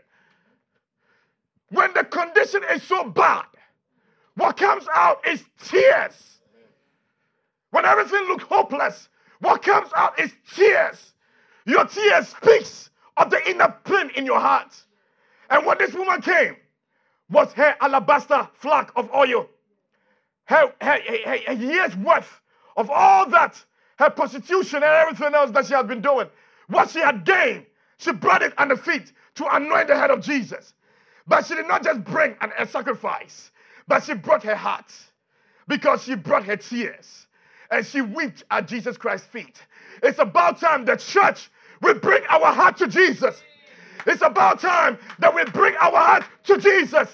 When 1.72 1.92
the 1.94 2.04
condition 2.04 2.62
is 2.70 2.82
so 2.82 3.04
bad, 3.10 3.46
what 4.34 4.56
comes 4.56 4.86
out 4.94 5.26
is 5.26 5.42
tears. 5.64 6.38
When 7.70 7.84
everything 7.86 8.20
looks 8.28 8.44
hopeless, 8.44 9.08
what 9.40 9.62
comes 9.62 9.90
out 9.96 10.20
is 10.20 10.30
tears. 10.54 11.14
Your 11.64 11.86
tears 11.86 12.28
speaks 12.28 12.90
of 13.16 13.30
the 13.30 13.50
inner 13.50 13.74
pain 13.84 14.10
in 14.16 14.26
your 14.26 14.38
heart. 14.38 14.74
And 15.50 15.64
when 15.64 15.78
this 15.78 15.94
woman 15.94 16.20
came 16.20 16.56
was 17.30 17.52
her 17.54 17.74
alabaster 17.80 18.48
flask 18.54 18.92
of 18.94 19.10
oil 19.14 19.48
her, 20.44 20.72
her, 20.80 20.98
her, 21.24 21.38
her 21.46 21.52
year's 21.52 21.96
worth 21.96 22.40
of 22.76 22.90
all 22.90 23.28
that, 23.30 23.62
her 23.98 24.10
prostitution 24.10 24.76
and 24.76 24.84
everything 24.84 25.34
else 25.34 25.50
that 25.52 25.66
she 25.66 25.74
had 25.74 25.88
been 25.88 26.02
doing, 26.02 26.28
what 26.68 26.90
she 26.90 26.98
had 26.98 27.24
gained, 27.24 27.64
she 27.98 28.12
brought 28.12 28.42
it 28.42 28.52
on 28.58 28.68
the 28.68 28.76
feet 28.76 29.12
to 29.36 29.54
anoint 29.54 29.88
the 29.88 29.96
head 29.96 30.10
of 30.10 30.20
Jesus. 30.20 30.74
But 31.26 31.46
she 31.46 31.54
did 31.54 31.68
not 31.68 31.84
just 31.84 32.04
bring 32.04 32.36
an, 32.40 32.52
a 32.58 32.66
sacrifice, 32.66 33.50
but 33.88 34.04
she 34.04 34.14
brought 34.14 34.42
her 34.44 34.56
heart 34.56 34.92
because 35.68 36.04
she 36.04 36.14
brought 36.14 36.44
her 36.44 36.56
tears 36.56 37.26
and 37.70 37.86
she 37.86 38.00
wept 38.00 38.44
at 38.50 38.68
Jesus 38.68 38.96
Christ's 38.96 39.28
feet. 39.28 39.62
It's 40.02 40.18
about 40.18 40.60
time 40.60 40.84
the 40.84 40.96
church 40.96 41.50
will 41.80 41.94
bring 41.94 42.22
our 42.28 42.52
heart 42.52 42.76
to 42.78 42.88
Jesus. 42.88 43.42
It's 44.06 44.22
about 44.22 44.60
time 44.60 44.98
that 45.20 45.34
we 45.34 45.44
bring 45.46 45.74
our 45.76 45.96
heart 45.96 46.24
to 46.44 46.58
Jesus. 46.58 47.08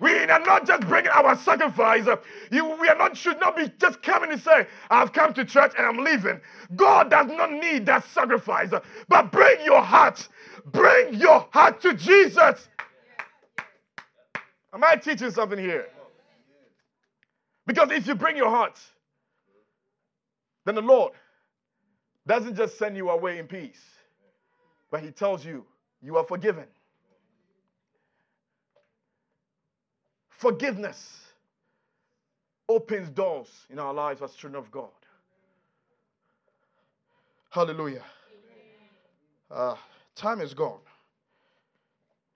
We 0.00 0.14
are 0.16 0.40
not 0.40 0.66
just 0.66 0.88
bringing 0.88 1.10
our 1.12 1.36
sacrifice. 1.36 2.06
You, 2.50 2.66
we 2.80 2.88
are 2.88 2.96
not 2.96 3.16
should 3.18 3.38
not 3.38 3.54
be 3.56 3.70
just 3.78 4.02
coming 4.02 4.32
and 4.32 4.40
say, 4.40 4.66
"I've 4.90 5.12
come 5.12 5.34
to 5.34 5.44
church 5.44 5.74
and 5.76 5.86
I'm 5.86 5.98
leaving." 5.98 6.40
God 6.74 7.10
does 7.10 7.28
not 7.28 7.52
need 7.52 7.86
that 7.86 8.04
sacrifice, 8.06 8.70
but 9.08 9.32
bring 9.32 9.62
your 9.64 9.82
heart. 9.82 10.26
Bring 10.66 11.14
your 11.14 11.46
heart 11.52 11.82
to 11.82 11.94
Jesus. 11.94 12.69
Am 14.72 14.84
I 14.84 14.96
teaching 14.96 15.30
something 15.30 15.58
here? 15.58 15.86
Because 17.66 17.90
if 17.90 18.06
you 18.06 18.14
bring 18.14 18.36
your 18.36 18.50
heart, 18.50 18.78
then 20.64 20.74
the 20.74 20.82
Lord 20.82 21.12
doesn't 22.26 22.56
just 22.56 22.78
send 22.78 22.96
you 22.96 23.10
away 23.10 23.38
in 23.38 23.46
peace, 23.46 23.80
but 24.90 25.02
He 25.02 25.10
tells 25.10 25.44
you 25.44 25.64
you 26.02 26.16
are 26.16 26.24
forgiven. 26.24 26.66
Forgiveness 30.30 31.26
opens 32.68 33.10
doors 33.10 33.48
in 33.68 33.78
our 33.78 33.92
lives 33.92 34.22
as 34.22 34.32
children 34.34 34.62
of 34.62 34.70
God. 34.70 34.88
Hallelujah. 37.50 38.04
Uh, 39.50 39.74
time 40.14 40.40
is 40.40 40.54
gone. 40.54 40.78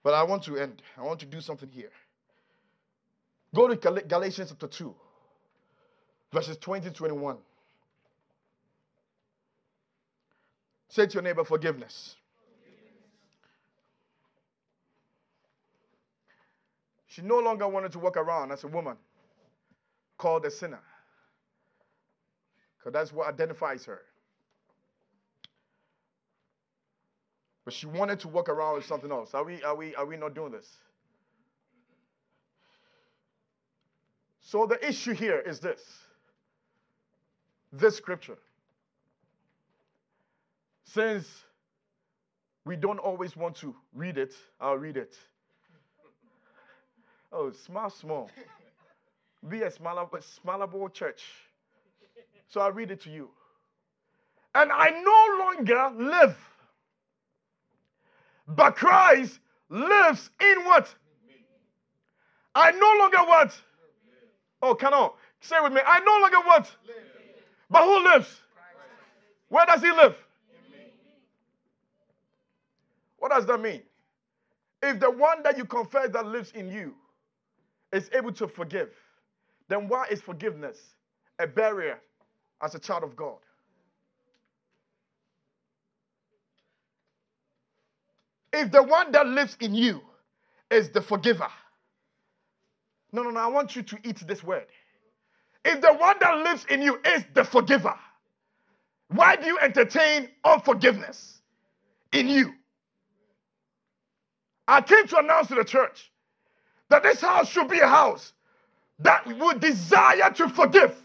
But 0.03 0.13
I 0.13 0.23
want 0.23 0.43
to 0.43 0.57
end. 0.57 0.83
I 0.97 1.03
want 1.03 1.19
to 1.21 1.25
do 1.25 1.41
something 1.41 1.69
here. 1.69 1.91
Go 3.55 3.69
to 3.69 3.77
Gal- 3.77 4.01
Galatians 4.07 4.49
chapter 4.49 4.67
2, 4.67 4.93
verses 6.33 6.57
20 6.57 6.89
to 6.89 6.93
21. 6.93 7.37
Say 10.89 11.07
to 11.07 11.13
your 11.13 11.23
neighbor, 11.23 11.45
forgiveness. 11.45 12.15
She 17.07 17.21
no 17.21 17.39
longer 17.39 17.65
wanted 17.65 17.93
to 17.93 17.99
walk 17.99 18.17
around 18.17 18.51
as 18.51 18.65
a 18.65 18.67
woman 18.67 18.97
called 20.17 20.45
a 20.45 20.51
sinner. 20.51 20.81
Because 22.77 22.91
that's 22.91 23.13
what 23.13 23.29
identifies 23.29 23.85
her. 23.85 24.01
But 27.63 27.73
she 27.73 27.87
wanted 27.87 28.19
to 28.19 28.27
walk 28.27 28.49
around 28.49 28.75
with 28.75 28.85
something 28.85 29.11
else. 29.11 29.33
Are 29.33 29.45
we, 29.45 29.63
are 29.63 29.75
we, 29.75 29.95
are 29.95 30.05
we 30.05 30.17
not 30.17 30.35
doing 30.35 30.51
this? 30.51 30.69
So 34.55 34.65
the 34.65 34.79
issue 34.87 35.13
here 35.13 35.41
is 35.41 35.59
this 35.59 35.81
this 37.73 37.97
scripture. 37.97 38.37
Since 40.85 41.27
we 42.63 42.77
don't 42.77 42.99
always 42.99 43.35
want 43.35 43.57
to 43.57 43.75
read 43.93 44.17
it, 44.17 44.33
I'll 44.61 44.77
read 44.77 44.95
it. 44.95 45.17
Oh, 47.33 47.51
small, 47.51 47.89
small. 47.89 48.31
Be 49.49 49.63
a 49.63 49.71
smaller, 49.71 50.05
smallable 50.21 50.93
church. 50.93 51.21
So 52.47 52.61
I 52.61 52.69
read 52.69 52.91
it 52.91 53.01
to 53.01 53.09
you. 53.09 53.29
And 54.53 54.71
I 54.71 54.91
no 54.91 55.43
longer 55.43 55.91
live, 55.97 56.37
but 58.47 58.77
Christ 58.77 59.37
lives 59.67 60.29
in 60.39 60.63
what? 60.63 60.95
I 62.55 62.71
no 62.71 62.95
longer 62.99 63.27
what? 63.27 63.61
Oh, 64.67 64.73
come 64.73 64.95
on. 64.95 65.11
Say 65.41 65.57
with 65.61 65.73
me. 65.73 65.81
I 65.85 65.99
no 65.99 66.17
longer 66.19 66.39
what? 66.47 66.71
But 67.69 67.83
who 67.83 68.03
lives? 68.03 68.41
Where 69.47 69.63
does 69.67 69.81
he 69.81 69.91
live? 69.91 70.15
What 73.19 73.31
does 73.31 73.45
that 73.45 73.61
mean? 73.61 73.83
If 74.81 74.99
the 74.99 75.11
one 75.11 75.43
that 75.43 75.55
you 75.57 75.65
confess 75.65 76.09
that 76.13 76.25
lives 76.25 76.51
in 76.51 76.71
you 76.71 76.95
is 77.93 78.09
able 78.11 78.31
to 78.33 78.47
forgive, 78.47 78.89
then 79.67 79.87
why 79.87 80.07
is 80.09 80.19
forgiveness 80.19 80.79
a 81.37 81.45
barrier 81.45 81.99
as 82.63 82.73
a 82.73 82.79
child 82.79 83.03
of 83.03 83.15
God? 83.15 83.37
If 88.51 88.71
the 88.71 88.81
one 88.81 89.11
that 89.11 89.27
lives 89.27 89.57
in 89.59 89.75
you 89.75 90.01
is 90.71 90.89
the 90.89 91.01
forgiver, 91.01 91.49
no, 93.15 93.23
no, 93.23 93.31
no, 93.31 93.39
I 93.39 93.47
want 93.47 93.75
you 93.75 93.83
to 93.83 93.97
eat 94.03 94.25
this 94.27 94.43
word. 94.43 94.65
If 95.63 95.81
the 95.81 95.93
one 95.93 96.17
that 96.21 96.37
lives 96.39 96.65
in 96.69 96.81
you 96.81 96.99
is 97.05 97.23
the 97.33 97.43
forgiver, 97.43 97.95
why 99.09 99.35
do 99.37 99.47
you 99.47 99.59
entertain 99.59 100.29
unforgiveness 100.43 101.41
in 102.11 102.27
you? 102.27 102.53
I 104.67 104.81
came 104.81 105.07
to 105.07 105.19
announce 105.19 105.47
to 105.47 105.55
the 105.55 105.63
church 105.63 106.11
that 106.89 107.03
this 107.03 107.21
house 107.21 107.49
should 107.49 107.69
be 107.69 107.79
a 107.79 107.87
house 107.87 108.33
that 108.99 109.25
would 109.39 109.59
desire 109.59 110.31
to 110.35 110.49
forgive. 110.49 110.95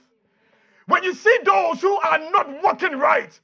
When 0.87 1.05
you 1.05 1.15
see 1.15 1.39
those 1.45 1.81
who 1.81 1.95
are 2.01 2.19
not 2.31 2.63
working 2.63 2.99
right, 2.99 3.39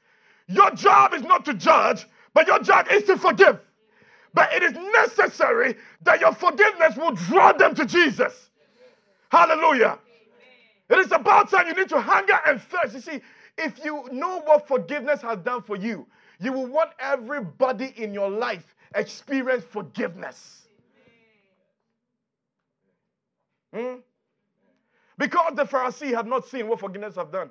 your 0.49 0.71
job 0.73 1.15
is 1.15 1.23
not 1.23 1.45
to 1.47 1.55
judge, 1.55 2.07
but 2.35 2.47
your 2.47 2.61
job 2.61 2.89
is 2.91 3.05
to 3.05 3.17
forgive. 3.17 3.61
But 4.35 4.53
it 4.53 4.63
is 4.63 4.73
necessary 4.73 5.77
that 6.03 6.21
your 6.21 6.33
forgiveness 6.33 6.97
will 6.97 7.13
draw 7.13 7.53
them 7.53 7.75
to 7.77 7.87
Jesus. 7.87 8.51
Hallelujah. 9.31 9.99
It 10.89 10.99
is 10.99 11.13
about 11.13 11.51
time 11.51 11.67
you 11.67 11.75
need 11.75 11.89
to 11.89 12.01
hunger 12.01 12.39
and 12.47 12.61
thirst. 12.61 12.95
You 12.95 13.01
see, 13.01 13.21
if 13.59 13.85
you 13.85 14.09
know 14.13 14.41
what 14.43 14.69
forgiveness 14.69 15.21
has 15.23 15.39
done 15.39 15.63
for 15.63 15.77
you, 15.77 16.07
you 16.39 16.53
will 16.53 16.67
want 16.67 16.91
everybody 17.01 17.93
in 17.97 18.15
your 18.15 18.31
life 18.31 18.75
experience 18.95 19.65
forgiveness. 19.65 20.69
Hmm? 23.75 23.97
Because 25.19 25.55
the 25.57 25.65
Pharisee 25.65 26.15
had 26.15 26.27
not 26.27 26.47
seen 26.47 26.69
what 26.69 26.81
forgiveness 26.81 27.17
have 27.17 27.33
done. 27.33 27.51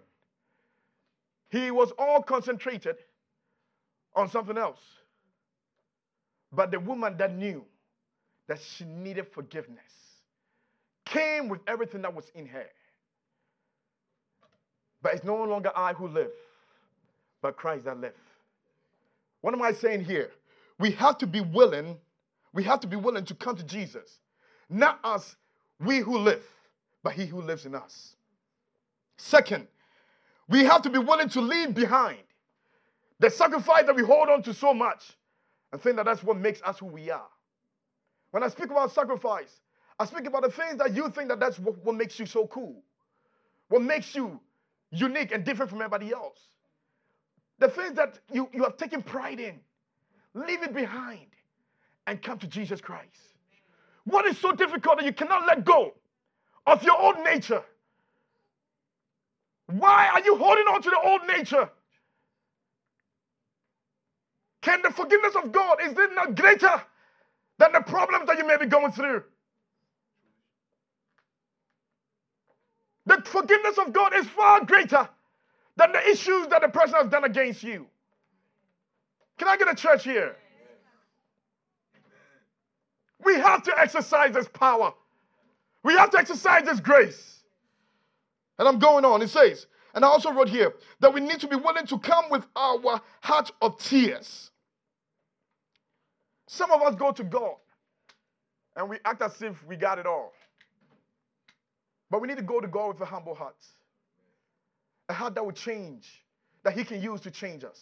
He 1.49 1.71
was 1.71 1.91
all 1.97 2.21
concentrated 2.21 2.95
on 4.15 4.29
something 4.29 4.57
else. 4.57 4.79
But 6.51 6.71
the 6.71 6.79
woman 6.79 7.17
that 7.17 7.35
knew 7.35 7.65
that 8.47 8.59
she 8.61 8.85
needed 8.85 9.27
forgiveness 9.27 10.04
came 11.05 11.47
with 11.49 11.61
everything 11.67 12.01
that 12.01 12.13
was 12.13 12.31
in 12.35 12.47
her. 12.47 12.65
But 15.01 15.13
it's 15.13 15.23
no 15.23 15.43
longer 15.43 15.71
I 15.75 15.93
who 15.93 16.07
live, 16.07 16.31
but 17.41 17.55
Christ 17.57 17.85
that 17.85 17.99
live. 17.99 18.15
What 19.41 19.53
am 19.53 19.61
I 19.61 19.71
saying 19.71 20.03
here? 20.03 20.31
We 20.79 20.91
have 20.91 21.17
to 21.19 21.27
be 21.27 21.41
willing, 21.41 21.97
we 22.53 22.63
have 22.63 22.79
to 22.81 22.87
be 22.87 22.95
willing 22.95 23.25
to 23.25 23.35
come 23.35 23.55
to 23.55 23.63
Jesus. 23.63 24.19
Not 24.69 24.99
us, 25.03 25.35
we 25.79 25.99
who 25.99 26.17
live, 26.17 26.43
but 27.03 27.13
he 27.13 27.25
who 27.25 27.41
lives 27.41 27.65
in 27.65 27.75
us. 27.75 28.15
Second, 29.17 29.67
we 30.49 30.63
have 30.63 30.81
to 30.81 30.89
be 30.89 30.97
willing 30.97 31.29
to 31.29 31.41
leave 31.41 31.73
behind 31.73 32.17
the 33.19 33.29
sacrifice 33.29 33.85
that 33.85 33.95
we 33.95 34.03
hold 34.03 34.29
on 34.29 34.43
to 34.43 34.53
so 34.53 34.73
much 34.73 35.13
and 35.71 35.81
think 35.81 35.95
that 35.97 36.05
that's 36.05 36.23
what 36.23 36.37
makes 36.37 36.61
us 36.63 36.79
who 36.79 36.87
we 36.87 37.09
are. 37.11 37.27
When 38.31 38.43
I 38.43 38.49
speak 38.49 38.71
about 38.71 38.91
sacrifice, 38.91 39.61
I 39.99 40.05
speak 40.05 40.25
about 40.27 40.43
the 40.43 40.51
things 40.51 40.77
that 40.77 40.93
you 40.93 41.09
think 41.09 41.29
that 41.29 41.39
that's 41.39 41.57
what, 41.59 41.77
what 41.83 41.95
makes 41.95 42.19
you 42.19 42.25
so 42.25 42.47
cool, 42.47 42.83
what 43.69 43.81
makes 43.81 44.13
you 44.15 44.39
unique 44.91 45.31
and 45.31 45.43
different 45.43 45.69
from 45.69 45.81
everybody 45.81 46.11
else. 46.11 46.39
The 47.59 47.69
things 47.69 47.95
that 47.95 48.19
you, 48.31 48.49
you 48.53 48.63
have 48.63 48.77
taken 48.77 49.01
pride 49.01 49.39
in, 49.39 49.59
leave 50.33 50.63
it 50.63 50.73
behind 50.73 51.27
and 52.07 52.21
come 52.21 52.37
to 52.39 52.47
Jesus 52.47 52.81
Christ. 52.81 53.19
What 54.03 54.25
is 54.25 54.37
so 54.37 54.51
difficult 54.51 54.97
that 54.97 55.05
you 55.05 55.13
cannot 55.13 55.47
let 55.47 55.63
go 55.65 55.93
of 56.67 56.83
your 56.83 56.99
old 56.99 57.17
nature? 57.23 57.63
Why 59.67 60.09
are 60.13 60.21
you 60.21 60.37
holding 60.37 60.65
on 60.65 60.81
to 60.81 60.89
the 60.89 60.99
old 61.03 61.21
nature? 61.27 61.69
Can 64.61 64.81
the 64.81 64.91
forgiveness 64.91 65.35
of 65.43 65.51
God, 65.51 65.77
is 65.83 65.93
it 65.97 66.11
not 66.15 66.35
greater 66.35 66.81
than 67.57 67.71
the 67.71 67.81
problems 67.81 68.27
that 68.27 68.37
you 68.37 68.47
may 68.47 68.57
be 68.57 68.65
going 68.65 68.91
through? 68.91 69.23
The 73.05 73.21
forgiveness 73.25 73.77
of 73.77 73.93
God 73.93 74.15
is 74.15 74.25
far 74.27 74.65
greater 74.65 75.07
than 75.75 75.91
the 75.91 76.09
issues 76.09 76.47
that 76.47 76.61
the 76.61 76.69
person 76.69 76.95
has 76.95 77.07
done 77.09 77.23
against 77.23 77.63
you. 77.63 77.87
Can 79.37 79.47
I 79.47 79.57
get 79.57 79.69
a 79.69 79.75
church 79.75 80.03
here? 80.03 80.35
We 83.23 83.35
have 83.35 83.63
to 83.63 83.79
exercise 83.79 84.33
this 84.33 84.47
power. 84.47 84.93
We 85.83 85.93
have 85.93 86.09
to 86.11 86.17
exercise 86.17 86.63
this 86.65 86.79
grace. 86.79 87.43
And 88.57 88.67
I'm 88.67 88.79
going 88.79 89.05
on. 89.05 89.21
It 89.21 89.29
says, 89.29 89.67
and 89.93 90.03
I 90.03 90.07
also 90.07 90.31
wrote 90.31 90.49
here 90.49 90.73
that 90.99 91.13
we 91.13 91.21
need 91.21 91.39
to 91.39 91.47
be 91.47 91.55
willing 91.55 91.87
to 91.87 91.99
come 91.99 92.25
with 92.29 92.45
our 92.55 93.01
heart 93.21 93.51
of 93.61 93.77
tears. 93.79 94.51
Some 96.47 96.71
of 96.71 96.81
us 96.81 96.95
go 96.95 97.11
to 97.11 97.23
God 97.23 97.55
and 98.75 98.89
we 98.89 98.97
act 99.05 99.21
as 99.21 99.41
if 99.41 99.65
we 99.65 99.75
got 99.75 99.99
it 99.99 100.05
all. 100.05 100.33
But 102.09 102.21
we 102.21 102.27
need 102.27 102.37
to 102.37 102.43
go 102.43 102.59
to 102.59 102.67
God 102.67 102.99
with 102.99 103.01
a 103.01 103.05
humble 103.05 103.35
heart. 103.35 103.57
A 105.09 105.13
heart 105.13 105.35
that 105.35 105.45
will 105.45 105.51
change, 105.51 106.23
that 106.63 106.73
He 106.73 106.83
can 106.83 107.01
use 107.01 107.21
to 107.21 107.31
change 107.31 107.63
us. 107.63 107.79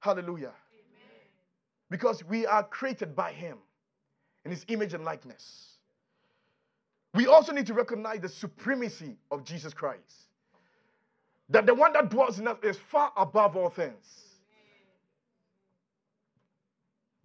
Hallelujah. 0.00 0.52
Amen. 0.72 1.10
Because 1.90 2.24
we 2.24 2.46
are 2.46 2.62
created 2.64 3.14
by 3.14 3.32
Him 3.32 3.58
in 4.44 4.50
His 4.50 4.64
image 4.68 4.94
and 4.94 5.04
likeness. 5.04 5.76
We 7.14 7.26
also 7.26 7.52
need 7.52 7.66
to 7.66 7.74
recognize 7.74 8.20
the 8.20 8.28
supremacy 8.28 9.16
of 9.30 9.44
Jesus 9.44 9.74
Christ. 9.74 10.28
That 11.50 11.66
the 11.66 11.74
one 11.74 11.92
that 11.92 12.08
dwells 12.08 12.38
in 12.38 12.48
us 12.48 12.56
is 12.62 12.78
far 12.90 13.12
above 13.16 13.56
all 13.56 13.68
things. 13.68 14.32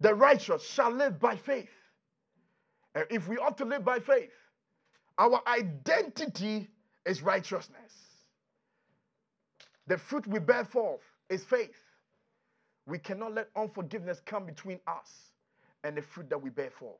The 0.00 0.14
righteous 0.14 0.64
shall 0.64 0.90
live 0.90 1.18
by 1.18 1.36
faith. 1.36 1.70
And 2.94 3.06
if 3.10 3.26
we 3.26 3.38
ought 3.38 3.58
to 3.58 3.64
live 3.64 3.84
by 3.84 3.98
faith, 3.98 4.30
our 5.18 5.42
identity 5.46 6.68
is 7.04 7.22
righteousness. 7.22 7.92
The 9.88 9.98
fruit 9.98 10.26
we 10.26 10.38
bear 10.38 10.64
forth 10.64 11.00
is 11.28 11.42
faith. 11.44 11.76
We 12.86 12.98
cannot 12.98 13.34
let 13.34 13.48
unforgiveness 13.56 14.20
come 14.24 14.46
between 14.46 14.78
us 14.86 15.10
and 15.82 15.96
the 15.96 16.02
fruit 16.02 16.30
that 16.30 16.40
we 16.40 16.50
bear 16.50 16.70
forth. 16.70 16.96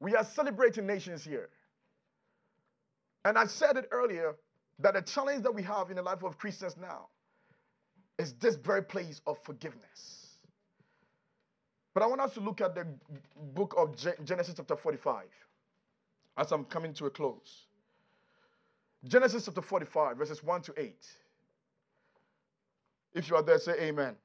We 0.00 0.14
are 0.14 0.24
celebrating 0.24 0.86
nations 0.86 1.24
here. 1.24 1.48
And 3.24 3.36
I 3.36 3.46
said 3.46 3.76
it 3.76 3.88
earlier 3.90 4.34
that 4.78 4.94
the 4.94 5.02
challenge 5.02 5.42
that 5.42 5.54
we 5.54 5.62
have 5.62 5.90
in 5.90 5.96
the 5.96 6.02
life 6.02 6.22
of 6.22 6.38
Christians 6.38 6.76
now 6.80 7.08
is 8.18 8.32
this 8.34 8.56
very 8.56 8.82
place 8.82 9.20
of 9.26 9.38
forgiveness. 9.44 10.36
But 11.94 12.02
I 12.02 12.06
want 12.06 12.20
us 12.20 12.34
to 12.34 12.40
look 12.40 12.60
at 12.60 12.74
the 12.74 12.86
book 13.54 13.74
of 13.76 13.96
Genesis 14.24 14.54
chapter 14.56 14.76
45 14.76 15.24
as 16.40 16.52
I'm 16.52 16.64
coming 16.64 16.94
to 16.94 17.04
a 17.06 17.10
close. 17.10 17.66
Genesis 19.04 19.44
chapter 19.44 19.60
45, 19.60 20.16
verses 20.16 20.42
1 20.42 20.62
to 20.62 20.74
8. 20.76 20.94
If 23.14 23.28
you 23.28 23.36
are 23.36 23.42
there, 23.42 23.58
say 23.58 23.74
amen. 23.80 24.16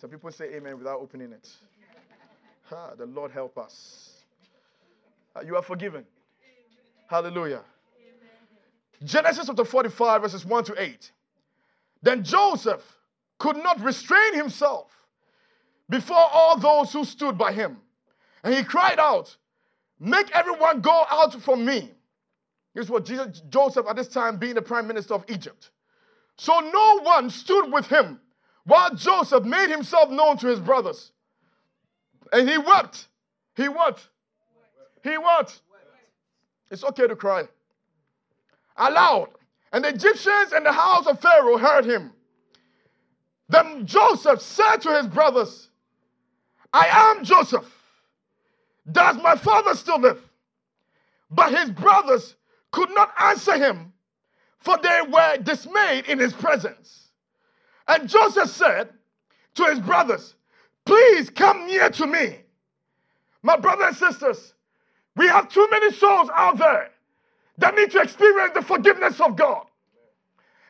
Some 0.00 0.10
people 0.10 0.32
say 0.32 0.46
amen 0.54 0.78
without 0.78 0.98
opening 1.00 1.32
it. 1.32 1.48
The 2.98 3.06
Lord 3.06 3.30
help 3.30 3.58
us. 3.58 4.22
You 5.44 5.56
are 5.56 5.62
forgiven. 5.62 6.04
Hallelujah. 7.08 7.62
Genesis 9.04 9.46
chapter 9.46 9.64
45, 9.64 10.22
verses 10.22 10.46
1 10.46 10.64
to 10.64 10.82
8. 10.82 11.12
Then 12.02 12.24
Joseph 12.24 12.82
could 13.38 13.56
not 13.58 13.78
restrain 13.80 14.34
himself 14.34 14.90
before 15.90 16.16
all 16.32 16.58
those 16.58 16.92
who 16.92 17.04
stood 17.04 17.36
by 17.36 17.52
him. 17.52 17.76
And 18.46 18.54
he 18.54 18.62
cried 18.62 19.00
out, 19.00 19.36
Make 19.98 20.30
everyone 20.30 20.80
go 20.80 21.04
out 21.10 21.34
from 21.42 21.64
me. 21.64 21.90
Here's 22.74 22.88
what 22.88 23.04
Jesus, 23.04 23.42
Joseph, 23.48 23.86
at 23.88 23.96
this 23.96 24.06
time, 24.06 24.38
being 24.38 24.54
the 24.54 24.62
prime 24.62 24.86
minister 24.86 25.14
of 25.14 25.24
Egypt. 25.28 25.70
So 26.38 26.60
no 26.60 27.00
one 27.00 27.28
stood 27.28 27.72
with 27.72 27.88
him 27.88 28.20
while 28.64 28.94
Joseph 28.94 29.42
made 29.42 29.68
himself 29.68 30.10
known 30.10 30.36
to 30.38 30.46
his 30.46 30.60
brothers. 30.60 31.10
And 32.32 32.48
he 32.48 32.56
wept. 32.56 33.08
He 33.56 33.68
what? 33.68 34.06
He 35.02 35.18
what? 35.18 35.58
It's 36.70 36.84
okay 36.84 37.08
to 37.08 37.16
cry. 37.16 37.48
Aloud. 38.76 39.30
And 39.72 39.82
the 39.82 39.88
Egyptians 39.88 40.52
and 40.54 40.64
the 40.64 40.72
house 40.72 41.08
of 41.08 41.18
Pharaoh 41.20 41.58
heard 41.58 41.84
him. 41.84 42.12
Then 43.48 43.86
Joseph 43.86 44.40
said 44.40 44.76
to 44.82 44.96
his 44.96 45.08
brothers, 45.08 45.68
I 46.72 46.86
am 47.16 47.24
Joseph. 47.24 47.72
Does 48.90 49.16
my 49.16 49.36
father 49.36 49.74
still 49.74 50.00
live? 50.00 50.20
But 51.30 51.52
his 51.52 51.70
brothers 51.70 52.36
could 52.70 52.90
not 52.90 53.12
answer 53.20 53.56
him, 53.58 53.92
for 54.58 54.78
they 54.78 55.00
were 55.08 55.38
dismayed 55.38 56.06
in 56.06 56.18
his 56.18 56.32
presence. 56.32 57.10
And 57.88 58.08
Joseph 58.08 58.50
said 58.50 58.90
to 59.54 59.64
his 59.64 59.80
brothers, 59.80 60.34
Please 60.84 61.30
come 61.30 61.66
near 61.66 61.90
to 61.90 62.06
me. 62.06 62.36
My 63.42 63.56
brothers 63.56 63.86
and 63.86 63.96
sisters, 63.96 64.54
we 65.16 65.26
have 65.26 65.48
too 65.48 65.66
many 65.70 65.92
souls 65.92 66.28
out 66.34 66.58
there 66.58 66.90
that 67.58 67.74
need 67.74 67.90
to 67.92 68.00
experience 68.00 68.52
the 68.54 68.62
forgiveness 68.62 69.20
of 69.20 69.36
God. 69.36 69.66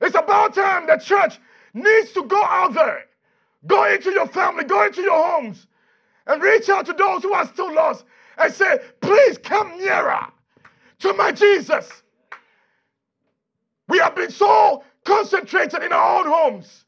It's 0.01 0.15
about 0.15 0.55
time 0.55 0.87
the 0.87 0.97
church 0.97 1.39
needs 1.75 2.13
to 2.13 2.25
go 2.25 2.43
out 2.45 2.75
there, 2.75 3.05
go 3.67 3.85
into 3.93 4.11
your 4.11 4.27
family, 4.27 4.65
go 4.65 4.85
into 4.85 5.03
your 5.03 5.23
homes, 5.23 5.67
and 6.27 6.43
reach 6.43 6.69
out 6.69 6.87
to 6.87 6.93
those 6.93 7.23
who 7.23 7.33
are 7.33 7.47
still 7.47 7.73
lost 7.73 8.05
and 8.39 8.53
say, 8.53 8.79
Please 9.01 9.39
come 9.39 9.79
nearer 9.79 10.27
to 11.01 11.13
my 11.15 11.33
Jesus. 11.33 12.03
We 13.89 13.99
have 13.99 14.17
been 14.17 14.31
so 14.31 14.83
concentrated 15.05 15.83
in 15.83 15.93
our 15.93 16.19
own 16.21 16.27
homes. 16.27 16.85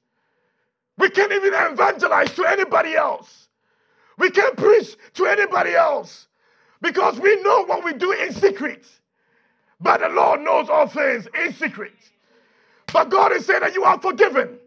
We 0.97 1.11
can't 1.11 1.33
even 1.33 1.53
evangelize 1.55 2.35
to 2.35 2.45
anybody 2.45 2.97
else. 2.97 3.49
We 4.19 4.31
can't 4.31 4.57
preach 4.57 4.97
to 5.15 5.27
anybody 5.27 5.75
else 5.75 6.27
because 6.81 7.21
we 7.21 7.41
know 7.43 7.65
what 7.67 7.85
we 7.85 7.93
do 7.93 8.11
in 8.11 8.33
secret. 8.33 8.85
But 9.81 10.01
the 10.01 10.09
Lord 10.09 10.41
knows 10.41 10.69
all 10.69 10.89
things 10.89 11.29
in 11.41 11.53
secret. 11.53 11.93
But 12.93 13.11
God 13.11 13.31
is 13.33 13.47
saying 13.47 13.61
that 13.61 13.75
you 13.75 13.85
are 13.85 14.01
forgiven. 14.01 14.59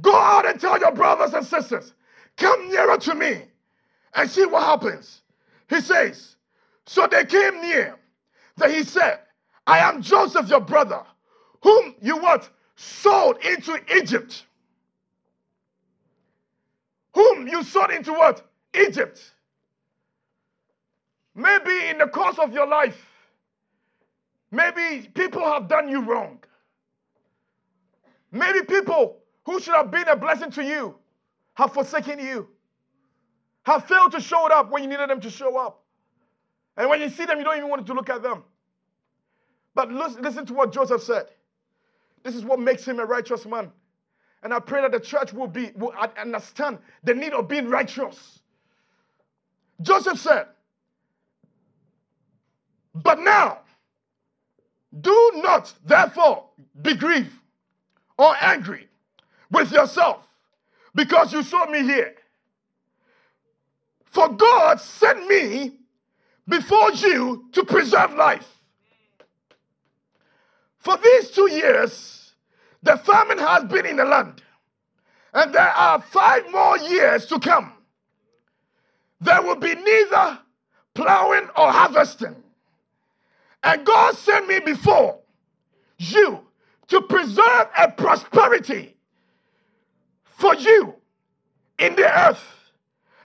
Go 0.00 0.16
out 0.16 0.46
and 0.46 0.58
tell 0.58 0.78
your 0.78 0.92
brothers 0.92 1.34
and 1.34 1.44
sisters, 1.44 1.92
come 2.38 2.68
nearer 2.70 2.96
to 2.96 3.14
me 3.14 3.42
and 4.14 4.30
see 4.30 4.46
what 4.46 4.62
happens. 4.62 5.22
He 5.68 5.80
says, 5.80 6.36
So 6.86 7.06
they 7.06 7.24
came 7.24 7.60
near. 7.60 7.96
That 8.56 8.70
he 8.70 8.84
said, 8.84 9.18
I 9.66 9.78
am 9.78 10.00
Joseph, 10.00 10.48
your 10.48 10.60
brother, 10.60 11.02
whom 11.62 11.94
you 12.00 12.18
what? 12.18 12.48
Sold 12.76 13.38
into 13.44 13.80
Egypt. 13.96 14.44
Whom 17.14 17.48
you 17.48 17.62
sold 17.64 17.90
into 17.90 18.12
what? 18.12 18.46
Egypt. 18.74 19.20
Maybe 21.34 21.88
in 21.88 21.98
the 21.98 22.06
course 22.06 22.38
of 22.38 22.52
your 22.52 22.66
life, 22.66 23.04
maybe 24.52 25.08
people 25.14 25.42
have 25.42 25.66
done 25.66 25.88
you 25.88 26.02
wrong. 26.02 26.38
Maybe 28.30 28.62
people 28.62 29.18
who 29.44 29.60
should 29.60 29.74
have 29.74 29.90
been 29.90 30.08
a 30.08 30.16
blessing 30.16 30.50
to 30.52 30.64
you 30.64 30.94
have 31.54 31.72
forsaken 31.72 32.18
you 32.18 32.48
have 33.64 33.86
failed 33.86 34.12
to 34.12 34.20
show 34.20 34.46
up 34.46 34.70
when 34.70 34.82
you 34.82 34.88
needed 34.88 35.10
them 35.10 35.20
to 35.20 35.30
show 35.30 35.56
up. 35.58 35.82
And 36.76 36.88
when 36.88 37.00
you 37.00 37.08
see 37.08 37.24
them, 37.24 37.38
you 37.38 37.44
don't 37.44 37.56
even 37.56 37.68
want 37.68 37.86
to 37.86 37.94
look 37.94 38.10
at 38.10 38.22
them. 38.22 38.44
But 39.74 39.90
listen 39.90 40.46
to 40.46 40.54
what 40.54 40.72
Joseph 40.72 41.02
said. 41.02 41.26
This 42.22 42.34
is 42.34 42.44
what 42.44 42.58
makes 42.60 42.84
him 42.86 43.00
a 43.00 43.04
righteous 43.04 43.44
man. 43.46 43.70
And 44.42 44.52
I 44.52 44.60
pray 44.60 44.82
that 44.82 44.92
the 44.92 45.00
church 45.00 45.32
will 45.32 45.46
be 45.46 45.72
will 45.74 45.94
understand 46.18 46.78
the 47.02 47.14
need 47.14 47.32
of 47.32 47.48
being 47.48 47.68
righteous. 47.68 48.40
Joseph 49.82 50.18
said, 50.18 50.46
But 52.94 53.20
now, 53.20 53.60
do 55.00 55.32
not 55.36 55.72
therefore 55.84 56.44
be 56.82 56.94
grieved 56.94 57.32
or 58.18 58.34
angry 58.40 58.88
with 59.50 59.72
yourself 59.72 60.26
because 60.94 61.32
you 61.32 61.42
saw 61.42 61.66
me 61.66 61.82
here. 61.82 62.14
For 64.14 64.28
God 64.28 64.80
sent 64.80 65.26
me 65.26 65.72
before 66.48 66.92
you 66.92 67.48
to 67.50 67.64
preserve 67.64 68.14
life. 68.14 68.46
For 70.78 70.96
these 70.96 71.30
two 71.32 71.50
years, 71.50 72.32
the 72.80 72.96
famine 72.96 73.38
has 73.38 73.64
been 73.64 73.84
in 73.84 73.96
the 73.96 74.04
land, 74.04 74.40
and 75.32 75.52
there 75.52 75.62
are 75.62 76.00
five 76.00 76.44
more 76.52 76.78
years 76.78 77.26
to 77.26 77.40
come. 77.40 77.72
There 79.20 79.42
will 79.42 79.56
be 79.56 79.74
neither 79.74 80.38
plowing 80.94 81.48
or 81.56 81.72
harvesting. 81.72 82.36
And 83.64 83.84
God 83.84 84.14
sent 84.14 84.46
me 84.46 84.60
before 84.60 85.18
you 85.98 86.40
to 86.86 87.00
preserve 87.00 87.66
a 87.76 87.90
prosperity 87.90 88.94
for 90.22 90.54
you 90.54 90.94
in 91.80 91.96
the 91.96 92.28
earth 92.28 92.63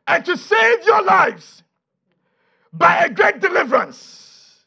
and 0.10 0.26
to 0.26 0.36
save 0.36 0.84
your 0.86 1.04
lives 1.04 1.62
by 2.74 3.06
a 3.06 3.10
great 3.10 3.40
deliverance. 3.40 4.66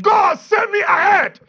God 0.00 0.38
sent 0.38 0.70
me 0.70 0.80
ahead 0.82 1.40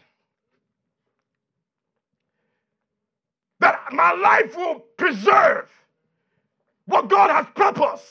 that 3.60 3.80
my 3.92 4.12
life 4.14 4.56
will 4.56 4.80
preserve 4.96 5.68
what 6.86 7.08
God 7.08 7.30
has 7.30 7.46
purposed 7.54 8.04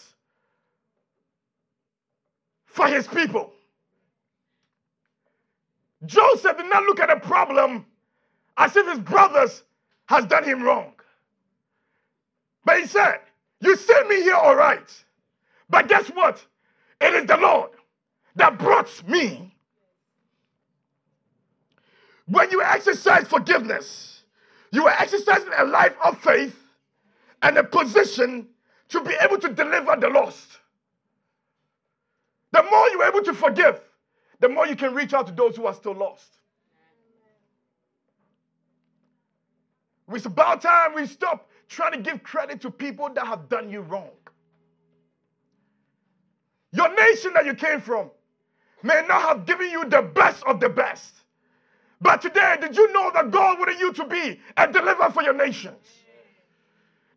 for 2.66 2.88
his 2.88 3.08
people. 3.08 3.52
Joseph 6.06 6.58
did 6.58 6.70
not 6.70 6.84
look 6.84 7.02
at 7.02 7.10
a 7.10 7.20
problem 7.20 7.86
as 8.56 8.74
if 8.78 8.88
his 8.88 9.00
brothers 9.00 9.64
has 10.06 10.26
done 10.28 10.46
him 10.46 10.64
wrong. 10.64 10.94
But 12.64 12.80
he 12.80 12.88
said, 12.88 13.20
You 13.62 13.76
sent 13.76 14.08
me 14.08 14.22
here 14.22 14.36
all 14.36 14.56
right. 14.56 14.88
But 15.70 15.88
guess 15.88 16.08
what? 16.10 16.46
It 17.02 17.14
is 17.14 17.26
the 17.26 17.38
Lord 17.38 17.72
that 18.36 18.58
brought 18.58 19.08
me. 19.08 19.54
When 22.28 22.52
you 22.52 22.62
exercise 22.62 23.28
forgiveness, 23.28 24.24
you 24.72 24.86
are 24.86 24.96
exercising 25.00 25.52
a 25.58 25.66
life 25.66 25.96
of 26.04 26.20
faith 26.20 26.56
and 27.42 27.58
a 27.58 27.64
position 27.64 28.48
to 28.90 29.02
be 29.02 29.14
able 29.22 29.38
to 29.40 29.50
deliver 29.50 29.96
the 29.96 30.10
lost. 30.10 30.60
The 32.52 32.64
more 32.64 32.90
you're 32.90 33.06
able 33.06 33.24
to 33.24 33.34
forgive, 33.34 33.82
the 34.40 34.50
more 34.50 34.68
you 34.68 34.76
can 34.76 34.94
reach 34.94 35.14
out 35.14 35.28
to 35.28 35.34
those 35.34 35.56
who 35.56 35.66
are 35.66 35.74
still 35.74 35.94
lost. 35.94 36.38
It's 40.14 40.26
about 40.26 40.62
time 40.62 40.94
we 40.96 41.06
stop 41.06 41.47
trying 41.68 41.92
to 41.92 42.00
give 42.00 42.24
credit 42.24 42.62
to 42.62 42.72
people 42.72 43.10
that 43.14 43.26
have 43.26 43.50
done 43.50 43.70
you 43.70 43.82
wrong. 43.82 44.10
Your 46.72 46.94
nation 46.96 47.34
that 47.34 47.46
you 47.46 47.54
came 47.54 47.82
from 47.82 48.12
may 48.84 49.04
not 49.08 49.22
have 49.22 49.46
given 49.46 49.70
you 49.70 49.86
the 49.86 50.02
best 50.02 50.44
of 50.44 50.60
the 50.60 50.70
best. 50.70 51.14
But 52.00 52.22
today, 52.22 52.58
did 52.62 52.76
you 52.76 52.92
know 52.94 53.12
that 53.14 53.32
God 53.32 53.60
wanted 53.60 53.80
you 53.80 53.92
to 53.94 54.06
be 54.06 54.40
a 54.56 54.72
deliverer 54.72 55.10
for 55.10 55.24
your 55.24 55.34
nations? 55.34 55.84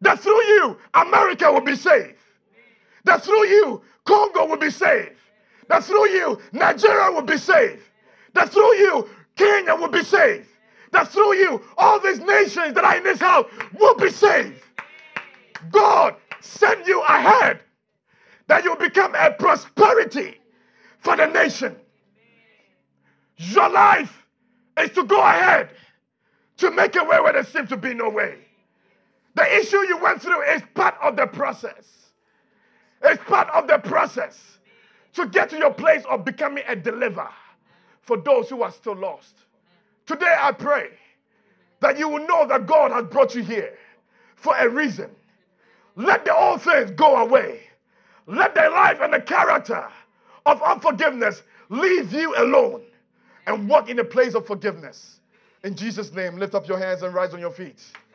That 0.00 0.20
through 0.20 0.42
you, 0.44 0.78
America 0.94 1.52
will 1.52 1.60
be 1.60 1.76
saved. 1.76 2.16
That 3.04 3.22
through 3.22 3.46
you, 3.46 3.82
Congo 4.04 4.46
will 4.46 4.56
be 4.56 4.70
saved. 4.70 5.16
That 5.68 5.84
through 5.84 6.08
you, 6.08 6.40
Nigeria 6.52 7.10
will 7.12 7.22
be 7.22 7.36
saved. 7.36 7.82
That 8.32 8.50
through 8.50 8.76
you, 8.76 9.08
Kenya 9.36 9.74
will 9.74 9.88
be 9.88 10.02
saved. 10.02 10.48
That 10.92 11.08
through 11.08 11.36
you, 11.36 11.62
all 11.76 12.00
these 12.00 12.20
nations 12.20 12.74
that 12.74 12.84
are 12.84 12.96
in 12.96 13.04
this 13.04 13.20
house 13.20 13.46
will 13.78 13.94
be 13.94 14.10
saved. 14.10 14.62
God 15.70 16.16
send 16.40 16.86
you 16.86 17.00
ahead 17.02 17.60
that 18.48 18.64
you 18.64 18.74
become 18.76 19.14
a 19.14 19.30
prosperity 19.30 20.40
for 20.98 21.16
the 21.16 21.26
nation. 21.26 21.76
Your 23.36 23.68
life 23.70 24.26
is 24.78 24.90
to 24.90 25.04
go 25.04 25.20
ahead 25.20 25.70
to 26.56 26.70
make 26.70 26.96
a 26.96 27.04
way 27.04 27.20
where 27.20 27.32
there 27.32 27.44
seems 27.44 27.68
to 27.68 27.76
be 27.76 27.94
no 27.94 28.10
way. 28.10 28.38
The 29.34 29.56
issue 29.56 29.78
you 29.86 29.98
went 29.98 30.20
through 30.20 30.42
is 30.42 30.62
part 30.74 30.96
of 31.00 31.16
the 31.16 31.26
process. 31.26 32.10
It's 33.02 33.22
part 33.24 33.48
of 33.50 33.66
the 33.66 33.78
process 33.78 34.58
to 35.14 35.26
get 35.26 35.50
to 35.50 35.58
your 35.58 35.72
place 35.72 36.02
of 36.08 36.24
becoming 36.24 36.64
a 36.68 36.76
deliverer 36.76 37.30
for 38.02 38.16
those 38.16 38.50
who 38.50 38.62
are 38.62 38.72
still 38.72 38.96
lost. 38.96 39.36
Today, 40.10 40.36
I 40.40 40.50
pray 40.50 40.88
that 41.78 41.96
you 41.96 42.08
will 42.08 42.26
know 42.26 42.44
that 42.48 42.66
God 42.66 42.90
has 42.90 43.04
brought 43.04 43.32
you 43.36 43.44
here 43.44 43.78
for 44.34 44.56
a 44.56 44.68
reason. 44.68 45.08
Let 45.94 46.24
the 46.24 46.34
old 46.34 46.62
things 46.62 46.90
go 46.90 47.18
away. 47.18 47.60
Let 48.26 48.56
the 48.56 48.68
life 48.70 48.98
and 49.00 49.14
the 49.14 49.20
character 49.20 49.86
of 50.46 50.60
unforgiveness 50.62 51.44
leave 51.68 52.12
you 52.12 52.34
alone 52.36 52.82
and 53.46 53.68
walk 53.68 53.88
in 53.88 54.00
a 54.00 54.04
place 54.04 54.34
of 54.34 54.48
forgiveness. 54.48 55.20
In 55.62 55.76
Jesus' 55.76 56.12
name, 56.12 56.38
lift 56.40 56.56
up 56.56 56.66
your 56.66 56.78
hands 56.78 57.02
and 57.02 57.14
rise 57.14 57.32
on 57.32 57.38
your 57.38 57.52
feet. 57.52 57.80